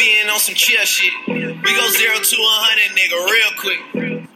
[0.00, 1.12] Being on some chill shit.
[1.28, 4.30] We go zero to a hundred, nigga, real quick.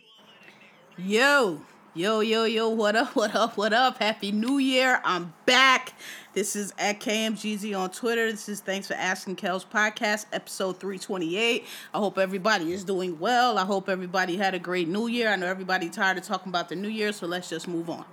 [0.98, 1.62] Yo,
[1.94, 3.96] yo, yo, yo, what up, what up, what up?
[3.96, 5.00] Happy New Year.
[5.04, 5.94] I'm back.
[6.34, 8.30] This is at KMGZ on Twitter.
[8.30, 11.64] This is Thanks for Asking Kel's podcast, episode 328.
[11.94, 13.56] I hope everybody is doing well.
[13.56, 15.30] I hope everybody had a great New Year.
[15.30, 18.04] I know everybody tired of talking about the New Year, so let's just move on.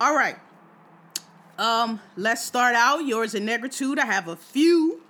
[0.00, 0.36] All right.
[1.58, 3.04] Um, let's start out.
[3.04, 3.98] Yours in negritude.
[3.98, 5.03] I have a few.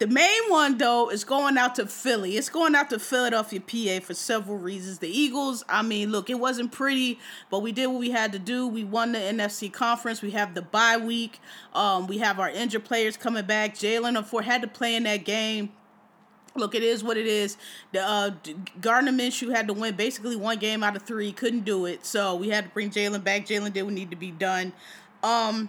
[0.00, 2.38] The main one, though, is going out to Philly.
[2.38, 4.98] It's going out to Philadelphia, PA, for several reasons.
[4.98, 7.18] The Eagles, I mean, look, it wasn't pretty,
[7.50, 8.66] but we did what we had to do.
[8.66, 10.22] We won the NFC conference.
[10.22, 11.38] We have the bye week.
[11.74, 13.74] Um, we have our injured players coming back.
[13.74, 15.70] Jalen, of unfortunately, had to play in that game.
[16.56, 17.58] Look, it is what it is.
[17.92, 18.30] The uh,
[18.80, 21.30] Gardner Minshew had to win basically one game out of three.
[21.30, 23.44] Couldn't do it, so we had to bring Jalen back.
[23.44, 24.72] Jalen did what needed to be done.
[25.22, 25.68] Um,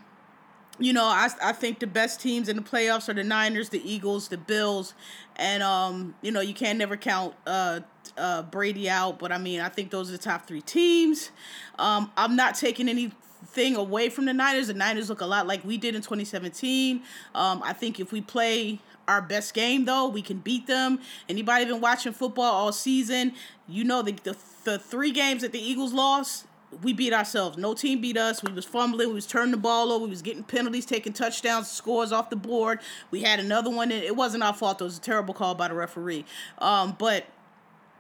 [0.82, 3.82] you know, I I think the best teams in the playoffs are the Niners, the
[3.90, 4.94] Eagles, the Bills,
[5.36, 7.82] and um, you know, you can't never count uh
[8.18, 11.32] uh Brady out, but I mean, I think those are the top three teams.
[11.78, 14.68] Um, I'm not taking anything away from the Niners.
[14.68, 17.04] The Niners look a lot like we did in 2017.
[17.36, 21.00] Um, I think if we play our best game though, we can beat them.
[21.30, 23.34] Anybody been watching football all season,
[23.68, 26.48] you know the the, the three games that the Eagles lost
[26.82, 27.58] we beat ourselves.
[27.58, 28.44] No team beat us.
[28.44, 29.10] We was fumbling.
[29.10, 30.06] We was turning the ball over.
[30.06, 32.80] We was getting penalties, taking touchdowns, scores off the board.
[33.12, 33.92] We had another one.
[33.92, 34.82] It wasn't our fault.
[34.82, 36.26] It was a terrible call by the referee.
[36.60, 37.26] Um, but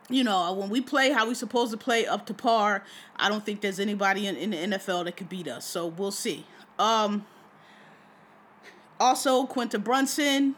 [0.09, 2.83] you know, when we play how we supposed to play up to par,
[3.15, 5.65] I don't think there's anybody in, in the NFL that could beat us.
[5.65, 6.45] So we'll see.
[6.77, 7.25] Um,
[8.99, 10.55] also, Quinta Brunson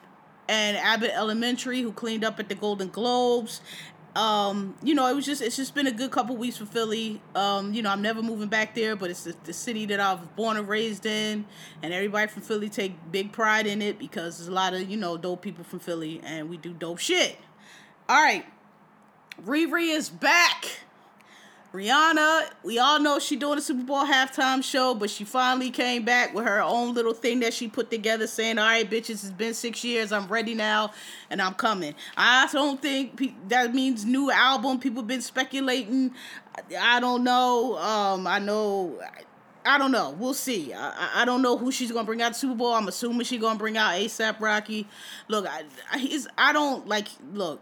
[0.49, 3.61] and Abbott Elementary, who cleaned up at the Golden Globes,
[4.15, 7.19] um, you know, it was just it's just been a good couple weeks for Philly.
[7.33, 10.13] Um, you know, I'm never moving back there, but it's the, the, city that I
[10.13, 11.45] was born and raised in,
[11.81, 14.97] and everybody from Philly take big pride in it because there's a lot of you
[14.97, 17.37] know dope people from Philly, and we do dope shit.
[18.07, 18.45] All right,
[19.43, 20.81] Riri is back.
[21.73, 26.05] Rihanna, we all know she doing a Super Bowl halftime show, but she finally came
[26.05, 29.31] back with her own little thing that she put together saying, all right, bitches, it's
[29.31, 30.11] been six years.
[30.11, 30.91] I'm ready now
[31.31, 31.95] and I'm coming.
[32.15, 34.79] I don't think pe- that means new album.
[34.79, 36.13] People been speculating.
[36.55, 37.75] I, I don't know.
[37.79, 38.99] Um, I know.
[39.65, 40.11] I don't know.
[40.11, 40.75] We'll see.
[40.75, 42.73] I, I don't know who she's gonna bring out Super Bowl.
[42.73, 44.87] I'm assuming she's gonna bring out ASAP Rocky.
[45.27, 47.07] Look, I, I I don't like.
[47.33, 47.61] Look,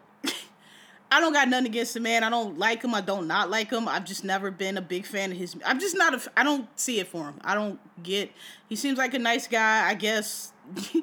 [1.13, 2.23] I don't got nothing against the man.
[2.23, 2.95] I don't like him.
[2.95, 3.85] I don't not like him.
[3.89, 5.57] I've just never been a big fan of his.
[5.65, 6.31] I'm just not a.
[6.39, 7.35] I don't see it for him.
[7.41, 8.31] I don't get.
[8.69, 9.89] He seems like a nice guy.
[9.89, 10.53] I guess.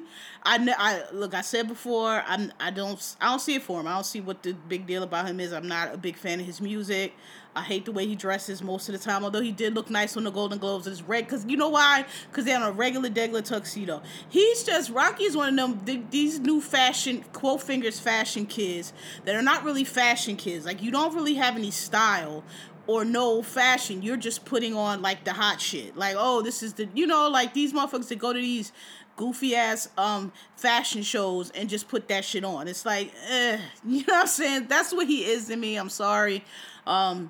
[0.43, 1.35] I, I look.
[1.35, 2.23] I said before.
[2.25, 2.51] I'm.
[2.59, 3.15] I don't.
[3.21, 3.85] I don't see it for him.
[3.85, 5.53] I don't see what the big deal about him is.
[5.53, 7.13] I'm not a big fan of his music.
[7.55, 9.23] I hate the way he dresses most of the time.
[9.23, 10.87] Although he did look nice on the Golden Globes.
[10.87, 12.05] It's red because you know why?
[12.29, 14.01] Because they're on a regular degular tuxedo.
[14.29, 18.93] He's just Rocky is one of them these new fashion quote fingers fashion kids
[19.25, 20.65] that are not really fashion kids.
[20.65, 22.43] Like you don't really have any style
[22.87, 24.01] or no fashion.
[24.03, 25.97] You're just putting on like the hot shit.
[25.97, 28.71] Like oh this is the you know like these motherfuckers that go to these
[29.15, 32.67] goofy ass um fashion shows and just put that shit on.
[32.67, 34.67] It's like, eh, you know what I'm saying?
[34.69, 35.77] That's what he is to me.
[35.77, 36.45] I'm sorry.
[36.87, 37.29] Um,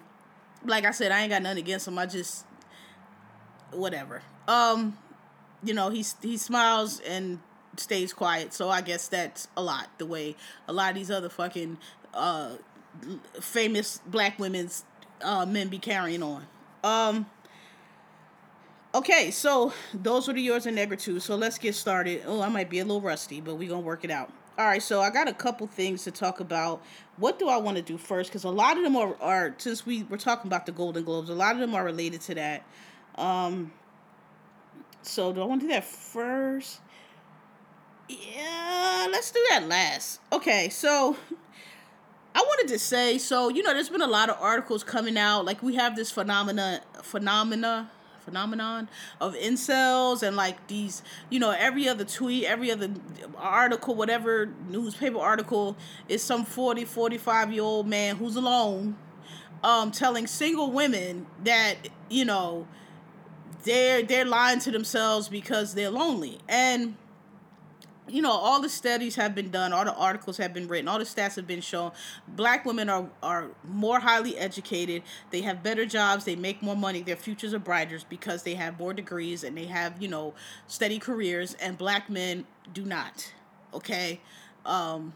[0.66, 1.98] like I said, I ain't got nothing against him.
[1.98, 2.46] I just
[3.72, 4.22] whatever.
[4.48, 4.98] Um,
[5.64, 7.40] you know, he he smiles and
[7.78, 8.54] stays quiet.
[8.54, 9.90] So I guess that's a lot.
[9.98, 10.36] The way
[10.68, 11.78] a lot of these other fucking
[12.14, 12.56] uh
[13.40, 14.84] famous black women's
[15.22, 16.46] uh men be carrying on.
[16.84, 17.26] Um.
[18.96, 21.22] Okay, so those were the yours and negritude.
[21.22, 22.24] So let's get started.
[22.26, 24.32] Oh, I might be a little rusty, but we're gonna work it out.
[24.60, 26.84] All right, so I got a couple things to talk about.
[27.16, 28.30] What do I want to do first?
[28.30, 31.30] Because a lot of them are, are since we were talking about the Golden Globes,
[31.30, 32.66] a lot of them are related to that.
[33.16, 33.72] Um,
[35.02, 36.82] so do I want to do that first?
[38.10, 40.20] Yeah, let's do that last.
[40.34, 41.16] Okay, so
[42.36, 45.46] I wanted to say, so you know, there's been a lot of articles coming out.
[45.46, 47.92] Like we have this phenomena, phenomena
[48.30, 48.88] phenomenon
[49.20, 52.90] of incels and like these, you know, every other tweet, every other
[53.36, 55.76] article, whatever newspaper article
[56.08, 58.96] is some 40, 45 year old man who's alone
[59.64, 61.76] um telling single women that,
[62.10, 62.68] you know,
[63.64, 66.40] they're they're lying to themselves because they're lonely.
[66.48, 66.96] And
[68.10, 71.00] you know all the studies have been done all the articles have been written all
[71.00, 71.92] the stats have been shown.
[72.28, 75.04] Black women are are more highly educated.
[75.32, 76.26] They have better jobs.
[76.26, 77.02] They make more money.
[77.02, 80.34] Their futures are brighter because they have more degrees and they have you know
[80.68, 81.56] steady careers.
[81.56, 83.34] And black men do not
[83.74, 84.22] okay?
[84.66, 85.14] Um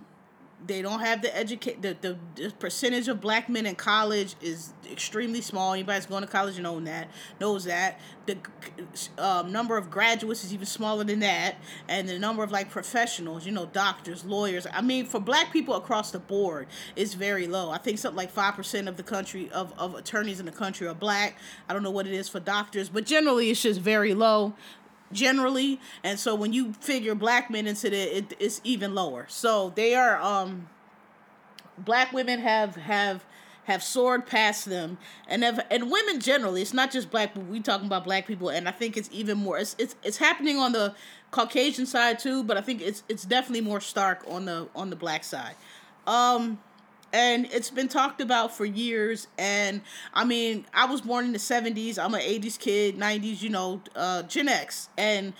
[0.65, 4.73] they don't have the educate the, the, the percentage of black men in college is
[4.91, 5.73] extremely small.
[5.73, 7.99] Anybody's going to college knows that knows that.
[8.25, 8.37] The
[9.17, 11.55] um, number of graduates is even smaller than that
[11.89, 14.65] and the number of like professionals you know doctors lawyers.
[14.71, 17.69] I mean for black people across the board is very low.
[17.69, 20.95] I think something like 5% of the country of, of attorneys in the country are
[20.95, 21.37] black.
[21.67, 24.53] I don't know what it is for doctors but generally it's just very low
[25.13, 29.25] generally and so when you figure black men into it, it it's even lower.
[29.29, 30.67] So they are um
[31.77, 33.25] black women have have
[33.65, 37.59] have soared past them and have and women generally it's not just black but we
[37.61, 40.73] talking about black people and i think it's even more it's it's, it's happening on
[40.73, 40.93] the
[41.31, 44.95] caucasian side too but i think it's it's definitely more stark on the on the
[44.95, 45.55] black side.
[46.05, 46.59] Um
[47.13, 49.27] and it's been talked about for years.
[49.37, 49.81] And
[50.13, 53.81] i mean i was born in the 70s i'm an 80s kid 90s you know
[53.95, 54.89] uh, gen x.
[54.97, 55.33] And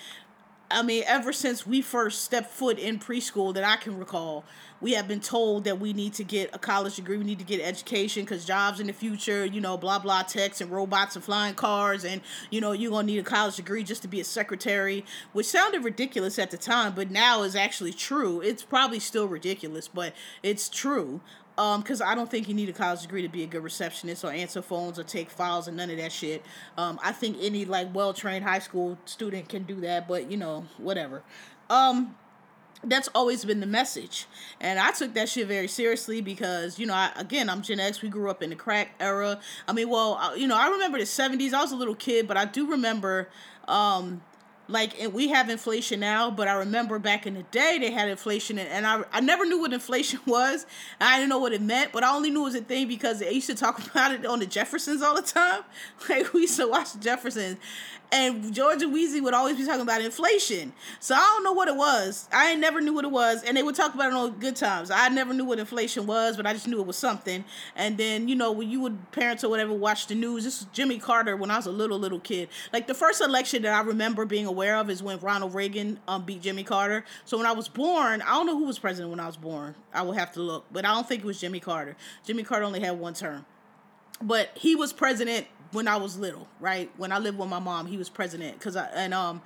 [0.71, 4.45] i mean ever since we first stepped foot in preschool that i can recall
[4.83, 7.15] we have been told that we need to get a college degree.
[7.15, 10.59] We need to get education because jobs in the future you know blah blah techs
[10.59, 12.03] and robots and flying cars.
[12.03, 12.21] And
[12.51, 15.85] you know you're gonna need a college degree just to be a secretary which sounded
[15.85, 18.41] ridiculous at the time but now is actually true.
[18.41, 21.21] It's probably still ridiculous but it's true
[21.57, 24.23] um, because I don't think you need a college degree to be a good receptionist
[24.23, 26.43] or answer phones or take files and none of that shit.
[26.77, 30.37] Um, I think any like well trained high school student can do that, but you
[30.37, 31.23] know, whatever.
[31.69, 32.15] Um,
[32.85, 34.25] that's always been the message
[34.59, 38.01] and i took that shit very seriously because you know I, again i'm gen x
[38.01, 39.39] we grew up in the crack era
[39.69, 42.35] i mean well you know i remember the 70s i was a little kid but
[42.35, 43.29] i do remember
[43.69, 44.21] um
[44.67, 48.09] like and we have inflation now but i remember back in the day they had
[48.09, 50.65] inflation and, and I, I never knew what inflation was.
[51.01, 53.19] I didn't know what it meant but i only knew it was a thing because
[53.19, 55.63] they used to talk about it on the jeffersons all the time.
[56.09, 57.57] Like we used to watch jeffersons
[58.13, 60.71] and Georgia Weezy would always be talking about inflation.
[60.99, 62.29] So I don't know what it was.
[62.31, 64.91] I never knew what it was, and they would talk about it on good times.
[64.91, 67.43] I never knew what inflation was, but I just knew it was something.
[67.75, 70.43] And then you know when you would parents or whatever watch the news.
[70.43, 72.49] This was Jimmy Carter when I was a little little kid.
[72.71, 76.23] Like the first election that I remember being aware of is when Ronald Reagan um,
[76.23, 77.05] beat Jimmy Carter.
[77.25, 79.73] So when I was born, I don't know who was president when I was born.
[79.91, 81.95] I will have to look, but I don't think it was Jimmy Carter.
[82.23, 83.45] Jimmy Carter only had one term
[84.21, 86.89] but he was president when I was little, right?
[86.97, 89.41] When I lived with my mom, he was president because I and um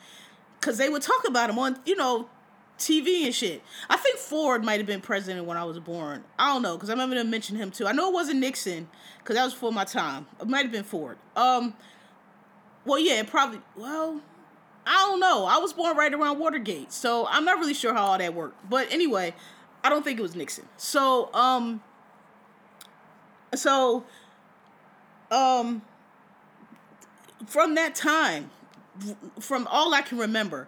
[0.60, 2.30] because they would talk about him on you know
[2.78, 3.64] TV and shit.
[3.90, 6.24] I think Ford might have been president when I was born.
[6.38, 7.88] I don't know because I remember them mention him too.
[7.88, 8.88] I know it wasn't Nixon
[9.20, 10.28] because that was before my time.
[10.40, 11.18] It might have been Ford.
[11.36, 11.74] Um,
[12.86, 13.60] well, yeah, probably.
[13.76, 14.22] Well,
[14.86, 15.46] I don't know.
[15.46, 18.70] I was born right around Watergate, so I'm not really sure how all that worked.
[18.70, 19.34] But anyway,
[19.84, 20.66] I don't think it was Nixon.
[20.78, 21.82] So um,
[23.56, 24.06] so
[25.32, 25.82] um
[27.46, 28.50] from that time,
[29.40, 30.68] from all I can remember,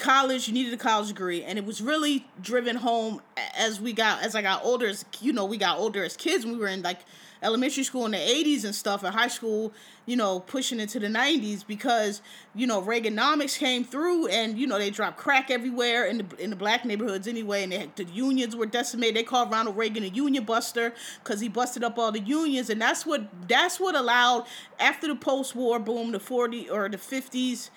[0.00, 3.20] college you needed a college degree and it was really driven home
[3.54, 6.46] as we got as i got older as you know we got older as kids
[6.46, 7.00] we were in like
[7.42, 9.72] elementary school in the 80s and stuff and high school
[10.06, 12.20] you know pushing into the 90s because
[12.54, 16.50] you know reaganomics came through and you know they dropped crack everywhere in the in
[16.50, 19.16] the black neighborhoods anyway and they, the unions were decimated.
[19.16, 20.92] They called ronald reagan a union buster
[21.22, 24.46] because he busted up all the unions and that's what that's what allowed
[24.78, 27.70] after the post-war boom the 40 or the 50s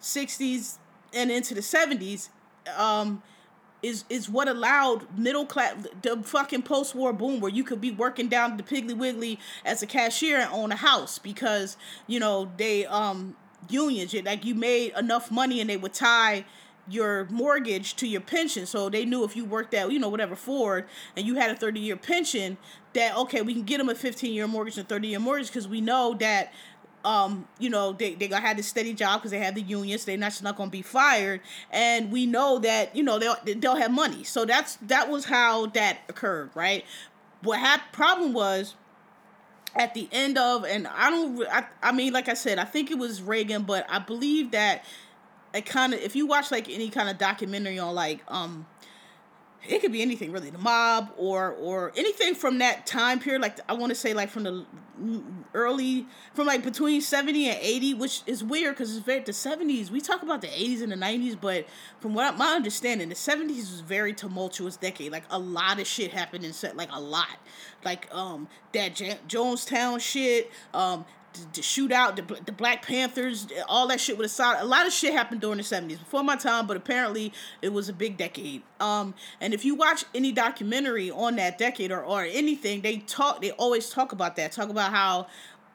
[0.00, 0.78] 60s
[1.12, 2.28] and into the 70s
[2.76, 3.22] um,
[3.82, 7.90] is is what allowed middle class the fucking post war boom where you could be
[7.90, 12.50] working down the Piggly Wiggly as a cashier and own a house because you know
[12.56, 13.36] they um
[13.68, 16.44] unions like you made enough money and they would tie
[16.88, 18.66] your mortgage to your pension.
[18.66, 20.86] So they knew if you worked at you know whatever Ford
[21.16, 22.56] and you had a 30 year pension
[22.94, 25.68] that okay we can get them a 15 year mortgage and 30 year mortgage because
[25.68, 26.52] we know that
[27.04, 30.04] um, you know, they, they have this steady job because they have the unions.
[30.04, 31.40] They're not not gonna be fired,
[31.70, 34.24] and we know that you know they'll they'll have money.
[34.24, 36.84] So that's that was how that occurred, right?
[37.42, 38.74] What had problem was
[39.74, 42.90] at the end of, and I don't, I, I mean, like I said, I think
[42.90, 44.84] it was Reagan, but I believe that
[45.54, 48.66] it kind of, if you watch like any kind of documentary on like um
[49.68, 53.58] it could be anything really the mob or or anything from that time period like
[53.68, 54.64] i want to say like from the
[55.54, 59.90] early from like between 70 and 80 which is weird because it's very the 70s
[59.90, 61.66] we talk about the 80s and the 90s but
[62.00, 66.12] from what my understanding the 70s was very tumultuous decade like a lot of shit
[66.12, 67.38] happened in set like a lot.
[67.84, 73.86] Like um that J- jonestown shit um the, the shootout, the, the Black Panthers, all
[73.88, 74.62] that shit with Assata.
[74.62, 77.88] A lot of shit happened during the 70s before my time, but apparently it was
[77.88, 78.62] a big decade.
[78.80, 83.40] Um, and if you watch any documentary on that decade or, or anything, they talk,
[83.42, 85.26] they always talk about that, talk about how,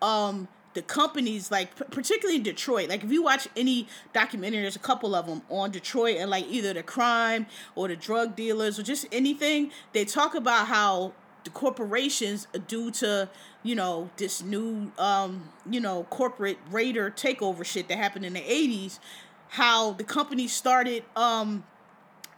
[0.02, 4.80] um, the companies like particularly in Detroit like if you watch any documentary there's a
[4.80, 8.84] couple of them on Detroit and like either the crime or the drug dealers or
[8.84, 11.14] just anything they talk about how
[11.44, 13.30] the corporations due to
[13.64, 18.42] you know this new um you know corporate raider takeover shit that happened in the
[18.42, 19.00] 80s
[19.50, 21.64] how the company started um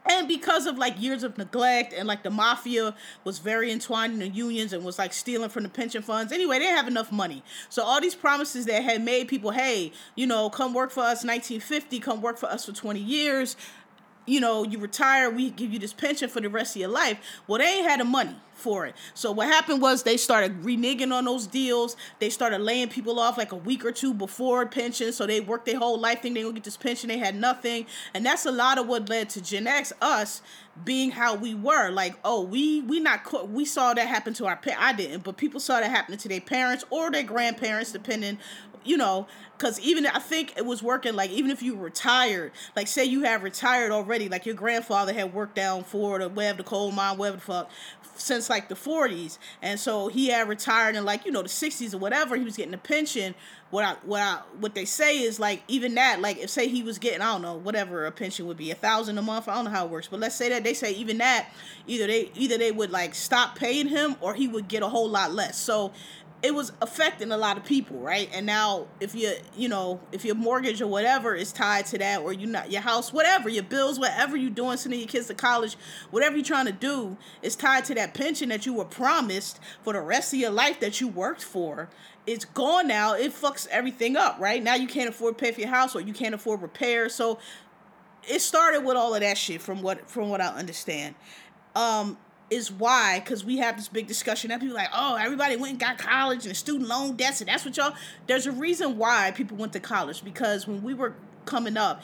[0.10, 4.20] and because of like years of neglect and like the mafia was very entwined in
[4.20, 6.32] the unions and was like stealing from the pension funds.
[6.32, 7.44] Anyway they didn't have enough money.
[7.70, 11.24] So all these promises that had made people hey you know come work for us
[11.24, 13.56] 1950 come work for us for 20 years
[14.30, 17.20] you know, you retire, we give you this pension for the rest of your life.
[17.48, 18.96] Well, they ain't had the money for it.
[19.14, 21.96] So what happened was they started reneging on those deals.
[22.20, 25.12] They started laying people off like a week or two before pension.
[25.14, 27.08] So they worked their whole life thinking they gonna get this pension.
[27.08, 27.86] They had nothing.
[28.14, 30.42] And that's a lot of what led to Gen X, us
[30.84, 31.90] being how we were.
[31.90, 34.84] Like, oh, we we not we saw that happen to our parents.
[34.84, 38.38] I didn't, but people saw that happening to their parents or their grandparents, depending
[38.84, 42.88] you know, because even I think it was working like even if you retired, like
[42.88, 46.64] say you have retired already, like your grandfather had worked down for the web, the
[46.64, 47.72] coal mine, whatever the fuck,
[48.16, 51.94] since like the 40s, and so he had retired in like you know the 60s
[51.94, 52.36] or whatever.
[52.36, 53.36] He was getting a pension.
[53.70, 56.82] What I what I what they say is like even that like if say he
[56.82, 59.56] was getting I don't know whatever a pension would be a thousand a month I
[59.56, 61.50] don't know how it works but let's say that they say even that
[61.86, 65.08] either they either they would like stop paying him or he would get a whole
[65.08, 65.92] lot less so
[66.42, 68.30] it was affecting a lot of people, right?
[68.34, 72.22] And now if you you know, if your mortgage or whatever is tied to that
[72.22, 75.34] or you not your house, whatever, your bills, whatever you're doing, sending your kids to
[75.34, 75.76] college,
[76.12, 79.92] whatever you're trying to do is tied to that pension that you were promised for
[79.94, 81.90] the rest of your life that you worked for.
[82.26, 83.16] It's gone now.
[83.16, 84.64] It fucks everything up, right?
[84.64, 87.14] Now you can't afford to pay for your house or you can't afford repairs.
[87.14, 87.40] So
[88.24, 91.16] it started with all of that shit from what from what I understand.
[91.76, 92.18] Um
[92.50, 95.80] is why, because we have this big discussion that people like, oh, everybody went and
[95.80, 97.94] got college and student loan debts, and that's what y'all.
[98.28, 101.16] There's a reason why people went to college because when we were
[101.46, 102.02] coming up,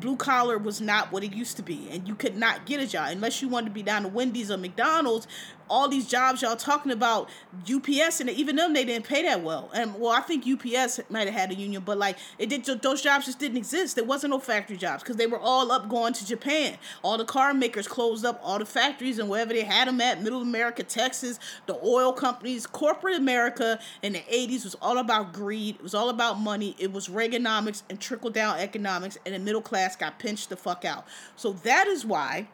[0.00, 2.86] blue collar was not what it used to be, and you could not get a
[2.86, 5.26] job unless you wanted to be down to Wendy's or McDonald's
[5.68, 7.28] all these jobs y'all talking about
[7.72, 9.70] UPS and even them they didn't pay that well.
[9.74, 13.02] And well, I think UPS might have had a union, but like it did those
[13.02, 13.96] jobs just didn't exist.
[13.96, 16.78] There wasn't no factory jobs because they were all up going to Japan.
[17.02, 20.22] All the car makers closed up all the factories and wherever they had them at,
[20.22, 25.76] Middle America, Texas, the oil companies, corporate America in the 80s was all about greed.
[25.76, 26.74] It was all about money.
[26.78, 30.84] It was Reaganomics and trickle down economics and the middle class got pinched the fuck
[30.84, 31.06] out.
[31.36, 32.48] So that is why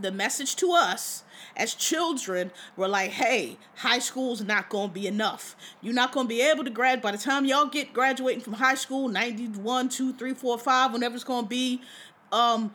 [0.00, 1.24] the message to us
[1.56, 5.56] as children were like, hey, high school's not to be enough.
[5.80, 8.74] You're not to be able to grad by the time y'all get graduating from high
[8.74, 11.80] school, 91, 2, 3, 4, 5, whenever it's to be
[12.32, 12.74] um,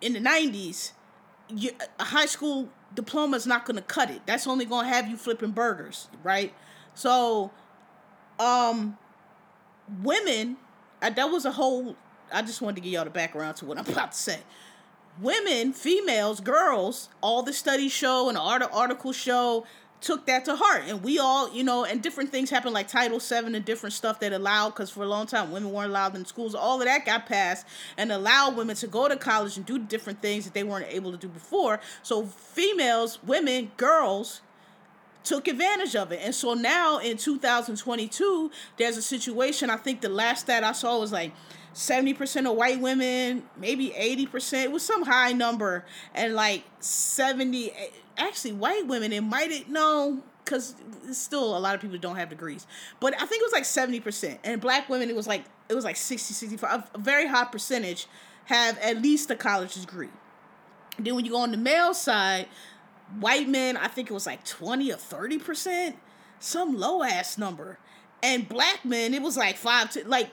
[0.00, 0.92] in the 90s,
[1.48, 4.20] you, a high school diploma is not to cut it.
[4.26, 6.52] That's only to have you flipping burgers, right?
[6.94, 7.50] So,
[8.38, 8.98] um,
[10.02, 10.56] women,
[11.00, 11.96] uh, that was a whole,
[12.32, 14.40] I just wanted to give y'all the background to what I'm about to say
[15.20, 19.66] women, females, girls, all the studies show and the articles show
[20.02, 20.82] took that to heart.
[20.86, 24.20] And we all you know and different things happened like title 7 and different stuff
[24.20, 26.54] that allowed because for a long time women weren't allowed in schools.
[26.54, 27.66] All of that got passed
[27.96, 31.12] and allowed women to go to college and do different things that they weren't able
[31.12, 31.80] to do before.
[32.02, 34.42] So females women girls
[35.24, 36.18] took advantage of it.
[36.20, 40.98] And so now in 2022 there's a situation i think the last stat i saw
[40.98, 41.32] was like
[41.74, 44.64] 70% of white women, maybe 80%.
[44.64, 45.84] It was some high number.
[46.14, 47.72] And like 70,
[48.16, 50.74] actually, white women, it might no, because
[51.12, 52.66] still a lot of people don't have degrees.
[53.00, 54.38] But I think it was like 70%.
[54.44, 58.06] And black women, it was like, it was like 60, 65, a very high percentage
[58.46, 60.10] have at least a college degree.
[60.98, 62.48] Then when you go on the male side,
[63.18, 65.94] white men, I think it was like 20 or 30%,
[66.38, 67.78] some low ass number.
[68.22, 70.30] And black men, it was like five to like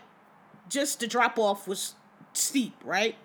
[0.70, 1.96] just the drop off was
[2.34, 3.16] steep, right?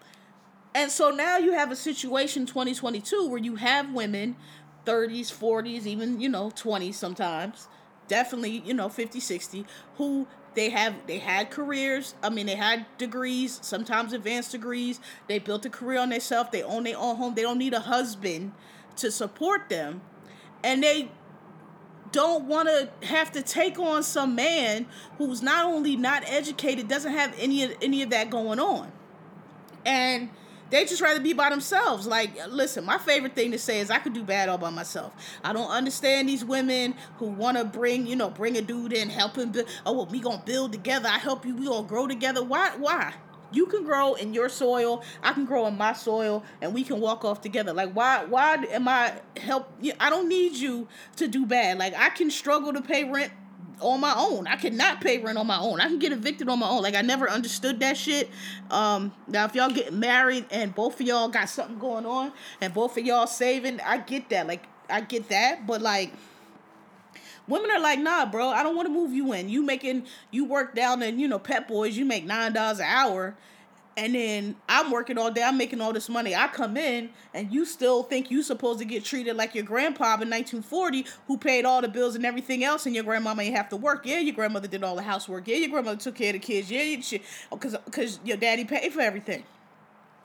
[0.75, 4.37] And so now you have a situation 2022 where you have women
[4.85, 7.69] 30s, 40s, even, you know, 20s sometimes,
[8.09, 9.65] definitely, you know, 50, 60
[9.97, 15.01] who they have they had careers i mean they had degrees sometimes advanced degrees.
[15.29, 16.51] They built a career on themselves.
[16.53, 17.35] They own their own home.
[17.35, 18.53] They don't need a husband
[18.97, 20.03] to support them.
[20.63, 21.11] And they
[22.15, 24.87] don't want to have to take on some man
[25.19, 28.93] who's not only not educated, doesn't have any of any of that going on.
[29.85, 30.31] And
[30.71, 32.07] They just rather be by themselves.
[32.07, 35.13] Like, listen, my favorite thing to say is I could do bad all by myself.
[35.45, 39.11] I don't understand these women who want to bring, you know, bring a dude in,
[39.11, 39.69] help him build.
[39.87, 41.09] Oh, well, we gonna build together.
[41.09, 41.55] I help you.
[41.55, 42.43] We gonna grow together.
[42.43, 42.73] Why?
[42.77, 43.15] Why?
[43.55, 45.03] You can grow in your soil.
[45.23, 47.73] I can grow in my soil, and we can walk off together.
[47.73, 48.25] Like, why?
[48.25, 49.71] Why am I help?
[50.01, 51.79] I don't need you to do bad.
[51.79, 53.33] Like, I can struggle to pay rent
[53.81, 54.47] on my own.
[54.47, 55.81] I cannot pay rent on my own.
[55.81, 56.83] I can get evicted on my own.
[56.83, 58.31] Like I never understood that shit.
[58.71, 62.73] Um, now if y'all get married and both of y'all got something going on and
[62.73, 64.47] both of y'all saving, I get that.
[64.47, 66.13] Like I get that, but like
[67.49, 69.49] women are like, nah, bro, I don't want to move you in.
[69.49, 72.87] You making you work down in you know Pep Boys, you make nine dollars an
[72.89, 73.37] hour
[73.97, 76.35] and then I'm working all day, I'm making all this money.
[76.35, 80.15] I come in and you still think you supposed to get treated like your grandpa
[80.15, 83.69] in 1940 who paid all the bills and everything else and your grandmama ain't have
[83.71, 84.05] to work.
[84.05, 85.47] Yeah, your grandmother did all the housework.
[85.47, 86.71] Yeah, your grandmother took care of the kids.
[86.71, 86.97] Yeah,
[87.51, 89.45] because because your daddy paid for everything.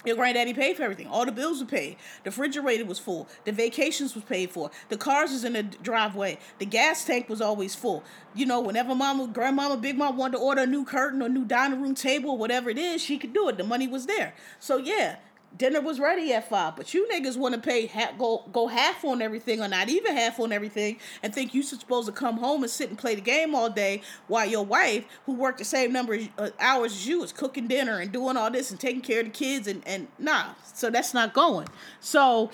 [0.05, 1.07] Your granddaddy paid for everything.
[1.07, 1.97] All the bills were paid.
[2.23, 3.27] The refrigerator was full.
[3.43, 4.71] The vacations was paid for.
[4.87, 6.37] The cars was in the driveway.
[6.57, 8.03] The gas tank was always full.
[8.33, 11.43] You know, whenever mama, grandmama, big mom wanted to order a new curtain or new
[11.43, 13.57] dining room table whatever it is, she could do it.
[13.57, 14.33] The money was there.
[14.59, 15.17] So yeah,
[15.57, 16.75] dinner was ready at five.
[16.75, 20.15] But you niggas want to pay ha- go go half on everything or not even
[20.15, 23.21] half on everything and think you supposed to come home and sit and play the
[23.21, 27.07] game all day while your wife, who worked the same number of uh, hours as
[27.07, 29.83] you, is cooking dinner and doing all this and taking care of the kids and
[29.85, 30.53] and nah.
[30.73, 31.67] So that's not going.
[31.99, 32.51] So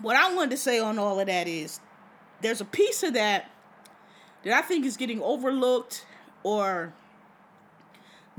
[0.00, 1.80] what I wanted to say on all of that is
[2.42, 3.50] there's a piece of that
[4.44, 6.06] that I think is getting overlooked
[6.42, 6.94] or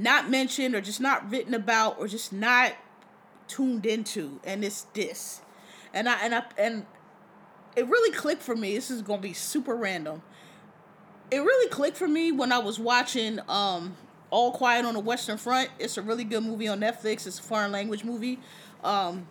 [0.01, 2.73] not mentioned or just not written about or just not
[3.47, 5.41] tuned into and it's this.
[5.93, 6.85] And i and i and
[7.75, 8.75] it really clicked for me.
[8.75, 10.21] This is gonna be super random.
[11.29, 13.95] It really clicked for me when i was watching um
[14.29, 15.69] all quiet on the western front.
[15.79, 17.27] It's a really good movie on netflix.
[17.27, 18.39] It's a foreign language movie.
[18.83, 19.27] Um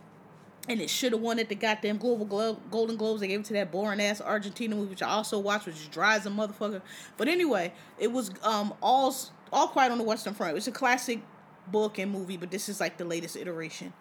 [0.68, 3.20] and it should have won at the goddamn Global Glo- Golden Globes.
[3.20, 5.88] They gave it to that boring ass Argentina movie, which I also watched, which is
[5.88, 6.82] dry as a motherfucker.
[7.16, 9.14] But anyway, it was um all
[9.52, 10.56] all Quiet on the Western Front.
[10.56, 11.20] It's a classic
[11.68, 13.92] book and movie, but this is like the latest iteration.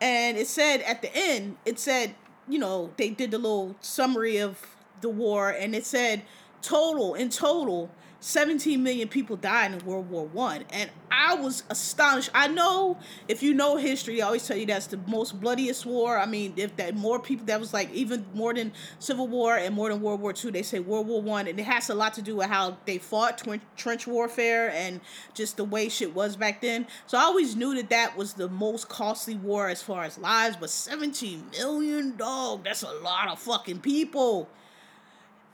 [0.00, 2.14] And it said at the end, it said,
[2.48, 4.58] you know, they did the little summary of
[5.00, 6.22] the war, and it said
[6.62, 12.30] total in total 17 million people died in World War One, and I was astonished.
[12.34, 16.18] I know if you know history, I always tell you that's the most bloodiest war.
[16.18, 19.74] I mean, if that more people, that was like even more than Civil War and
[19.74, 20.50] more than World War Two.
[20.50, 22.98] They say World War One, and it has a lot to do with how they
[22.98, 23.42] fought
[23.76, 25.00] trench warfare and
[25.32, 26.86] just the way shit was back then.
[27.06, 30.56] So I always knew that that was the most costly war as far as lives.
[30.60, 34.48] But 17 million, dog, that's a lot of fucking people.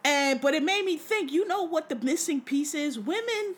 [0.06, 2.96] And but it made me think, you know what the missing piece is?
[2.96, 3.56] Women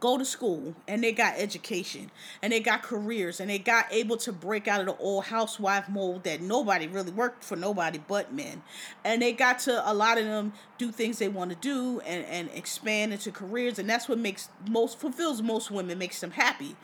[0.00, 2.10] go to school and they got education
[2.42, 5.88] and they got careers and they got able to break out of the old housewife
[5.88, 8.60] mold that nobody really worked for nobody but men.
[9.04, 12.26] And they got to a lot of them do things they want to do and,
[12.26, 13.78] and expand into careers.
[13.78, 16.74] And that's what makes most fulfills most women makes them happy.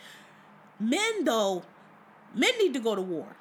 [0.78, 1.64] Men though
[2.32, 3.36] men need to go to war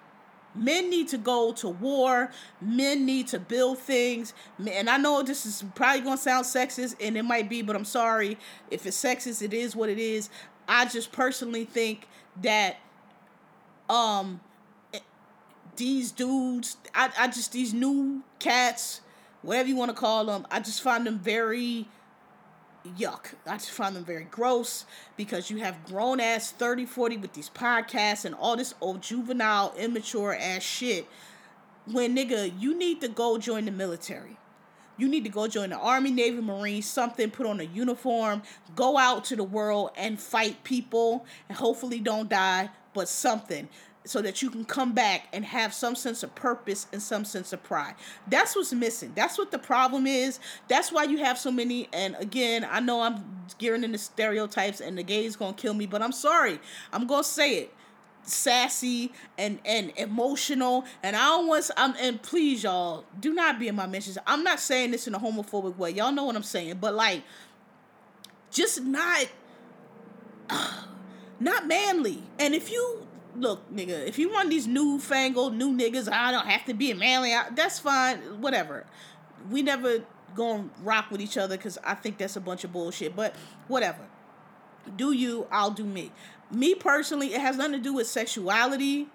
[0.54, 2.32] Men need to go to war.
[2.60, 4.34] Men need to build things.
[4.70, 7.76] And I know this is probably going to sound sexist, and it might be, but
[7.76, 8.38] I'm sorry.
[8.70, 10.30] If it's sexist, it is what it is.
[10.68, 12.08] I just personally think
[12.42, 12.78] that
[13.90, 14.40] um
[15.76, 19.02] these dudes, I, I just, these new cats,
[19.42, 21.88] whatever you want to call them, I just find them very
[22.98, 23.34] yuck.
[23.46, 24.86] I just find them very gross
[25.18, 29.74] because you have grown ass 30, 40 with these podcasts and all this old juvenile,
[29.78, 31.08] immature ass shit.
[31.86, 34.38] When nigga, you need to go join the military.
[34.98, 38.44] You need to go join the Army, Navy, Marine, something, put on a uniform,
[38.76, 43.68] go out to the world and fight people and hopefully don't die, but something
[44.04, 47.54] so that you can come back and have some sense of purpose and some sense
[47.54, 47.94] of pride.
[48.28, 49.12] That's what's missing.
[49.16, 50.40] That's what the problem is.
[50.68, 51.88] That's why you have so many.
[51.94, 56.02] And again, I know I'm gearing into stereotypes and the gays gonna kill me, but
[56.02, 56.60] I'm sorry.
[56.92, 57.74] I'm gonna say it.
[58.24, 61.72] Sassy and and emotional, and I don't want.
[61.76, 64.16] I'm and please y'all do not be in my mentions.
[64.28, 65.90] I'm not saying this in a homophobic way.
[65.90, 67.24] Y'all know what I'm saying, but like,
[68.52, 69.26] just not.
[71.40, 72.22] not manly.
[72.38, 73.01] And if you
[73.36, 76.96] look, nigga, if you want these newfangled new niggas, I don't have to be a
[76.96, 77.34] manly.
[77.34, 78.86] I, that's fine, whatever.
[79.50, 80.04] We never
[80.36, 83.16] gonna rock with each other because I think that's a bunch of bullshit.
[83.16, 83.36] But
[83.68, 84.06] whatever.
[84.96, 85.48] Do you?
[85.52, 86.12] I'll do me.
[86.52, 89.08] Me personally, it has nothing to do with sexuality.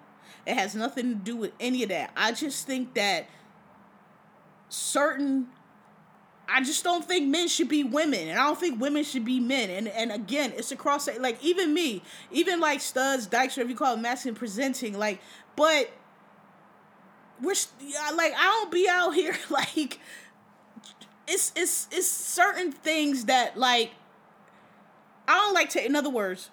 [0.45, 2.11] It has nothing to do with any of that.
[2.15, 3.27] I just think that
[4.69, 5.47] certain
[6.49, 9.39] I just don't think men should be women, and I don't think women should be
[9.39, 9.69] men.
[9.69, 13.95] And and again, it's across like even me, even like studs, dykes, whatever you call
[13.95, 14.97] it, masculine presenting.
[14.97, 15.19] Like,
[15.55, 15.91] but
[17.41, 17.55] we're
[18.15, 19.99] like I don't be out here like
[21.27, 23.91] it's it's it's certain things that like
[25.27, 25.85] I don't like to.
[25.85, 26.49] In other words,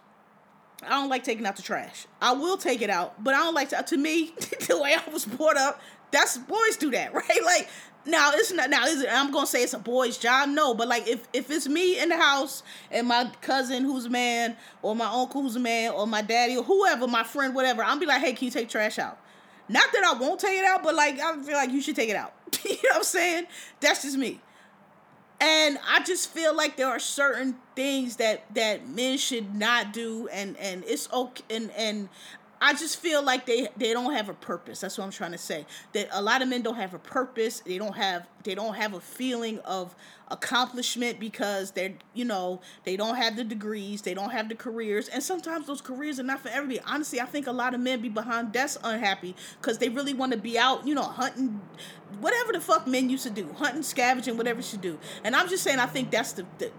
[0.83, 2.07] I don't like taking out the trash.
[2.20, 3.83] I will take it out, but I don't like to.
[3.83, 4.33] To me,
[4.68, 5.80] the way I was brought up,
[6.11, 7.44] that's boys do that, right?
[7.44, 7.68] Like
[8.06, 10.88] now it's not now is it, I'm gonna say it's a boy's job, no, but
[10.88, 14.94] like if if it's me in the house and my cousin who's a man, or
[14.94, 18.06] my uncle who's a man, or my daddy or whoever, my friend, whatever, I'm be
[18.06, 19.18] like, hey, can you take trash out?
[19.68, 22.10] Not that I won't take it out, but like I feel like you should take
[22.10, 22.34] it out.
[22.64, 23.46] you know what I'm saying?
[23.80, 24.40] That's just me.
[25.40, 30.28] And I just feel like there are certain things that that men should not do
[30.28, 32.08] and and it's okay and and
[32.60, 34.80] I just feel like they they don't have a purpose.
[34.80, 35.66] That's what I'm trying to say.
[35.92, 37.60] That a lot of men don't have a purpose.
[37.60, 39.94] They don't have they don't have a feeling of
[40.28, 45.08] accomplishment because they're you know they don't have the degrees, they don't have the careers,
[45.08, 46.80] and sometimes those careers are not for everybody.
[46.86, 50.32] Honestly, I think a lot of men be behind desks unhappy because they really want
[50.32, 51.60] to be out, you know, hunting,
[52.20, 54.98] whatever the fuck men used to do, hunting, scavenging, whatever you do.
[55.22, 56.70] And I'm just saying, I think that's the, the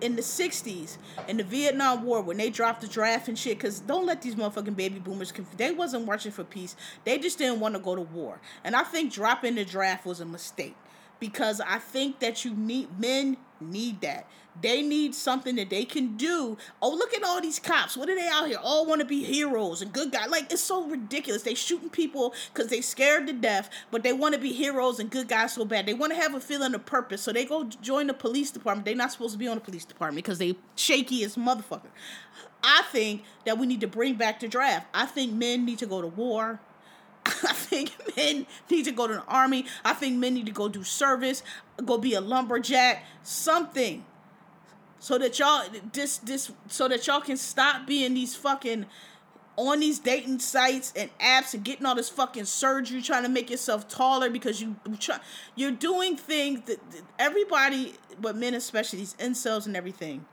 [0.00, 3.80] in the 60s in the Vietnam War when they dropped the draft and shit cuz
[3.80, 7.60] don't let these motherfucking baby boomers conf- they wasn't marching for peace they just didn't
[7.60, 10.76] want to go to war and I think dropping the draft was a mistake
[11.20, 14.28] because I think that you need men need that.
[14.62, 16.56] They need something that they can do.
[16.80, 17.96] Oh, look at all these cops.
[17.96, 18.58] What are they out here?
[18.62, 20.30] All want to be heroes and good guys.
[20.30, 21.42] Like it's so ridiculous.
[21.42, 25.10] They shooting people because they scared to death, but they want to be heroes and
[25.10, 25.86] good guys so bad.
[25.86, 28.86] They want to have a feeling of purpose, so they go join the police department.
[28.86, 31.90] They're not supposed to be on the police department because they shaky as motherfucker.
[32.62, 34.86] I think that we need to bring back the draft.
[34.94, 36.60] I think men need to go to war.
[37.26, 39.66] I think men need to go to the army.
[39.84, 41.42] I think men need to go do service,
[41.84, 44.04] go be a lumberjack, something.
[44.98, 48.86] So that y'all this this so that y'all can stop being these fucking
[49.56, 53.50] on these dating sites and apps and getting all this fucking surgery trying to make
[53.50, 54.76] yourself taller because you
[55.54, 56.78] you're doing things that
[57.18, 60.26] everybody but men especially these incels and everything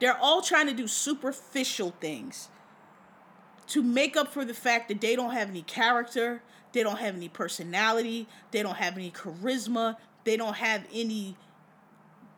[0.00, 2.48] they're all trying to do superficial things
[3.68, 6.42] to make up for the fact that they don't have any character,
[6.72, 11.36] they don't have any personality, they don't have any charisma, they don't have any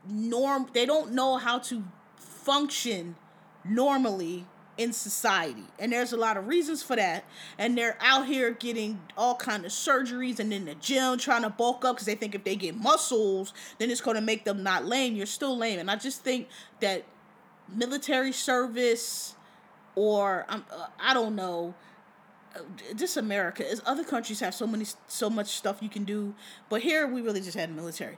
[0.06, 1.84] norm, they don't know how to
[2.16, 3.16] function
[3.64, 7.24] normally in society and there's a lot of reasons for that
[7.58, 11.50] and they're out here getting all kind of surgeries and in the gym trying to
[11.50, 14.62] bulk up because they think if they get muscles then it's going to make them
[14.62, 16.46] not lame you're still lame and i just think
[16.78, 17.04] that
[17.68, 19.34] military service
[19.98, 21.74] or um, uh, I don't know.
[22.54, 22.60] Uh,
[22.94, 26.34] this America is other countries have so many so much stuff you can do,
[26.68, 28.16] but here we really just had military.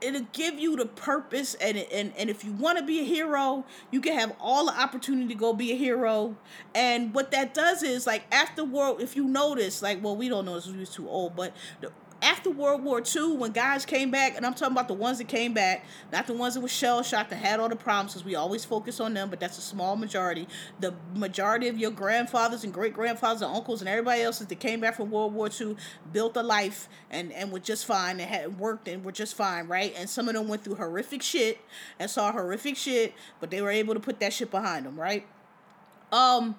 [0.00, 3.64] It'll give you the purpose and and and if you want to be a hero,
[3.90, 6.36] you can have all the opportunity to go be a hero.
[6.74, 10.44] And what that does is like after world, if you notice, like well we don't
[10.44, 14.10] know this we was too old, but the, after World War II, when guys came
[14.10, 16.68] back, and I'm talking about the ones that came back, not the ones that were
[16.68, 19.58] shell shocked that had all the problems, because we always focus on them, but that's
[19.58, 20.46] a small majority.
[20.80, 24.80] The majority of your grandfathers and great grandfathers and uncles and everybody else that came
[24.80, 25.76] back from World War II
[26.12, 29.66] built a life and, and were just fine and had worked and were just fine,
[29.66, 29.94] right?
[29.96, 31.58] And some of them went through horrific shit
[31.98, 35.26] and saw horrific shit, but they were able to put that shit behind them, right?
[36.12, 36.56] Um,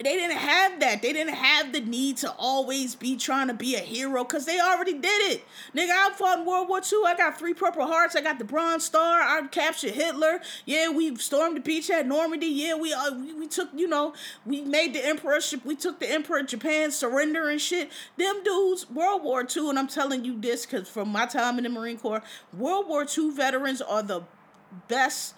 [0.00, 1.02] they didn't have that.
[1.02, 4.60] They didn't have the need to always be trying to be a hero because they
[4.60, 5.44] already did it.
[5.74, 7.00] Nigga, I fought in World War II.
[7.04, 8.14] I got three Purple Hearts.
[8.14, 9.20] I got the Bronze Star.
[9.20, 10.40] I captured Hitler.
[10.64, 12.46] Yeah, we stormed the beach at Normandy.
[12.46, 14.14] Yeah, we uh, we, we took, you know,
[14.46, 15.64] we made the emperorship.
[15.64, 17.90] We took the Emperor of Japan surrender and shit.
[18.16, 21.64] Them dudes, World War II, and I'm telling you this because from my time in
[21.64, 22.22] the Marine Corps,
[22.56, 24.22] World War II veterans are the
[24.86, 25.34] best.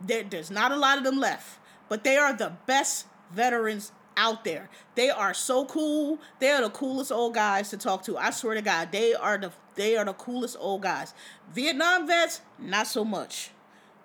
[0.00, 1.58] There, there's not a lot of them left,
[1.90, 4.68] but they are the best veterans out there.
[4.94, 6.18] They are so cool.
[6.38, 8.18] They are the coolest old guys to talk to.
[8.18, 11.14] I swear to God, they are the they are the coolest old guys.
[11.54, 13.50] Vietnam vets, not so much.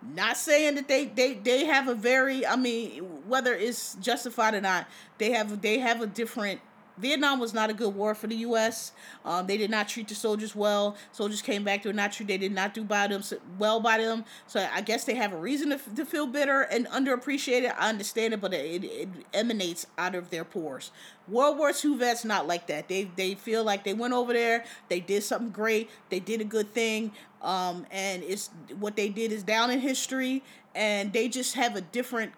[0.01, 4.61] Not saying that they they they have a very I mean whether it's justified or
[4.61, 6.61] not, they have they have a different
[6.97, 8.91] Vietnam was not a good war for the U.S.
[9.23, 10.95] Um, they did not treat the soldiers well.
[11.11, 11.83] Soldiers came back.
[11.83, 12.33] They were not treated.
[12.33, 13.23] They did not do by them
[13.57, 14.25] well by them.
[14.47, 17.73] So I guess they have a reason to, to feel bitter and underappreciated.
[17.77, 20.91] I understand it, but it, it emanates out of their pores.
[21.27, 22.87] World War II vets not like that.
[22.87, 24.63] They they feel like they went over there.
[24.89, 25.89] They did something great.
[26.09, 27.11] They did a good thing.
[27.41, 31.81] Um, and it's what they did is down in history, and they just have a
[31.81, 32.31] different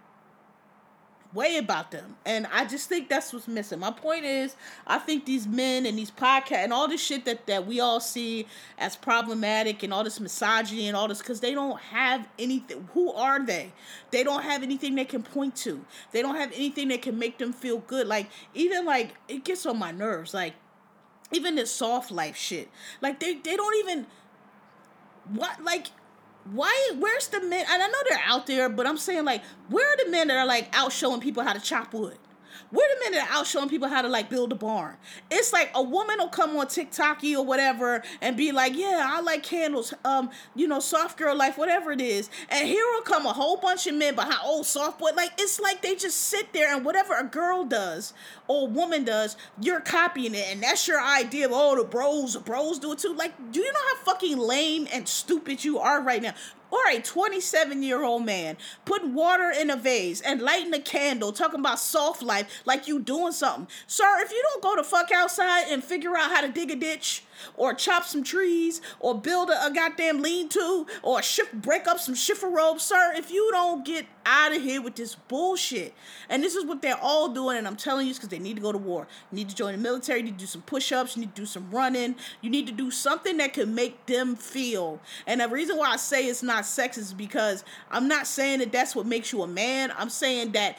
[1.33, 2.15] way about them.
[2.25, 3.79] And I just think that's what's missing.
[3.79, 7.45] My point is, I think these men and these podcasts and all this shit that,
[7.47, 11.53] that we all see as problematic and all this misogyny and all this, because they
[11.53, 12.87] don't have anything.
[12.93, 13.73] Who are they?
[14.11, 15.85] They don't have anything they can point to.
[16.11, 18.07] They don't have anything that can make them feel good.
[18.07, 20.33] Like, even like, it gets on my nerves.
[20.33, 20.53] Like,
[21.31, 22.69] even this soft life shit.
[23.01, 24.07] Like, they, they don't even.
[25.29, 25.61] What?
[25.61, 25.87] Like,
[26.53, 29.85] why where's the men and i know they're out there but i'm saying like where
[29.85, 32.17] are the men that are like out showing people how to chop wood
[32.71, 34.95] where a minute, out showing people how to like build a barn.
[35.31, 39.21] It's like a woman will come on tiktok or whatever and be like yeah i
[39.21, 42.29] like candles um you know soft girl life whatever it is.
[42.49, 45.59] And here will come a whole bunch of men behind oh soft boy like it's
[45.59, 48.13] like they just sit there and whatever a girl does
[48.47, 52.33] or a woman does you're copying it and that's your idea of oh the bros
[52.33, 53.13] the bros do it too.
[53.13, 56.33] Like do you know how fucking lame and stupid you are right now
[56.71, 61.31] or a 27 year old man putting water in a vase and lighting a candle
[61.31, 63.67] talking about soft life like you doing something.
[63.87, 66.75] Sir, if you don't go to fuck outside and figure out how to dig a
[66.75, 67.23] ditch
[67.55, 71.99] or chop some trees or build a, a goddamn lean to or shift break up
[71.99, 75.93] some shiffer ropes, sir, if you don't get out of here with this bullshit.
[76.29, 78.61] And this is what they're all doing, and I'm telling you because they need to
[78.61, 79.07] go to war.
[79.31, 81.41] You need to join the military, you need to do some push-ups, you need to
[81.41, 84.99] do some running, you need to do something that can make them feel.
[85.25, 88.71] And the reason why I say it's not sex is because I'm not saying that
[88.71, 89.93] that's what makes you a man.
[89.97, 90.77] I'm saying that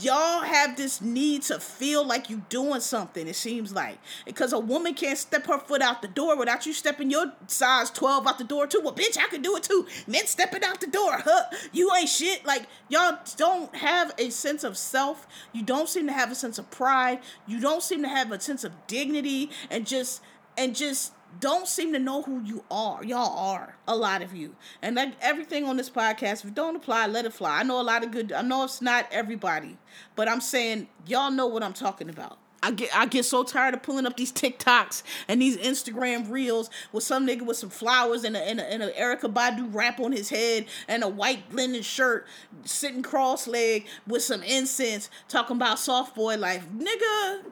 [0.00, 3.98] y'all have this need to feel like you doing something it seems like.
[4.24, 7.90] Because a woman can't step her foot out the door without you stepping your size
[7.90, 8.80] 12 out the door too.
[8.82, 9.86] Well bitch i can do it too.
[10.06, 11.44] Men stepping out the door huh?
[11.72, 12.44] You ain't shit.
[12.44, 15.26] Like y'all don't have a sense of self.
[15.52, 17.20] You don't seem to have a sense of pride.
[17.46, 20.22] You don't seem to have a sense of dignity and just
[20.56, 23.04] and just don't seem to know who you are.
[23.04, 26.76] Y'all are a lot of you, and like everything on this podcast, if it don't
[26.76, 27.60] apply, let it fly.
[27.60, 28.32] I know a lot of good.
[28.32, 29.78] I know it's not everybody,
[30.16, 32.38] but I'm saying y'all know what I'm talking about.
[32.62, 36.70] I get I get so tired of pulling up these TikToks and these Instagram reels
[36.92, 40.00] with some nigga with some flowers and a, and a, and a Erykah Badu wrap
[40.00, 42.26] on his head and a white linen shirt,
[42.64, 47.42] sitting cross leg with some incense, talking about soft boy life, nigga.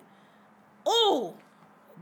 [0.84, 1.34] Oh,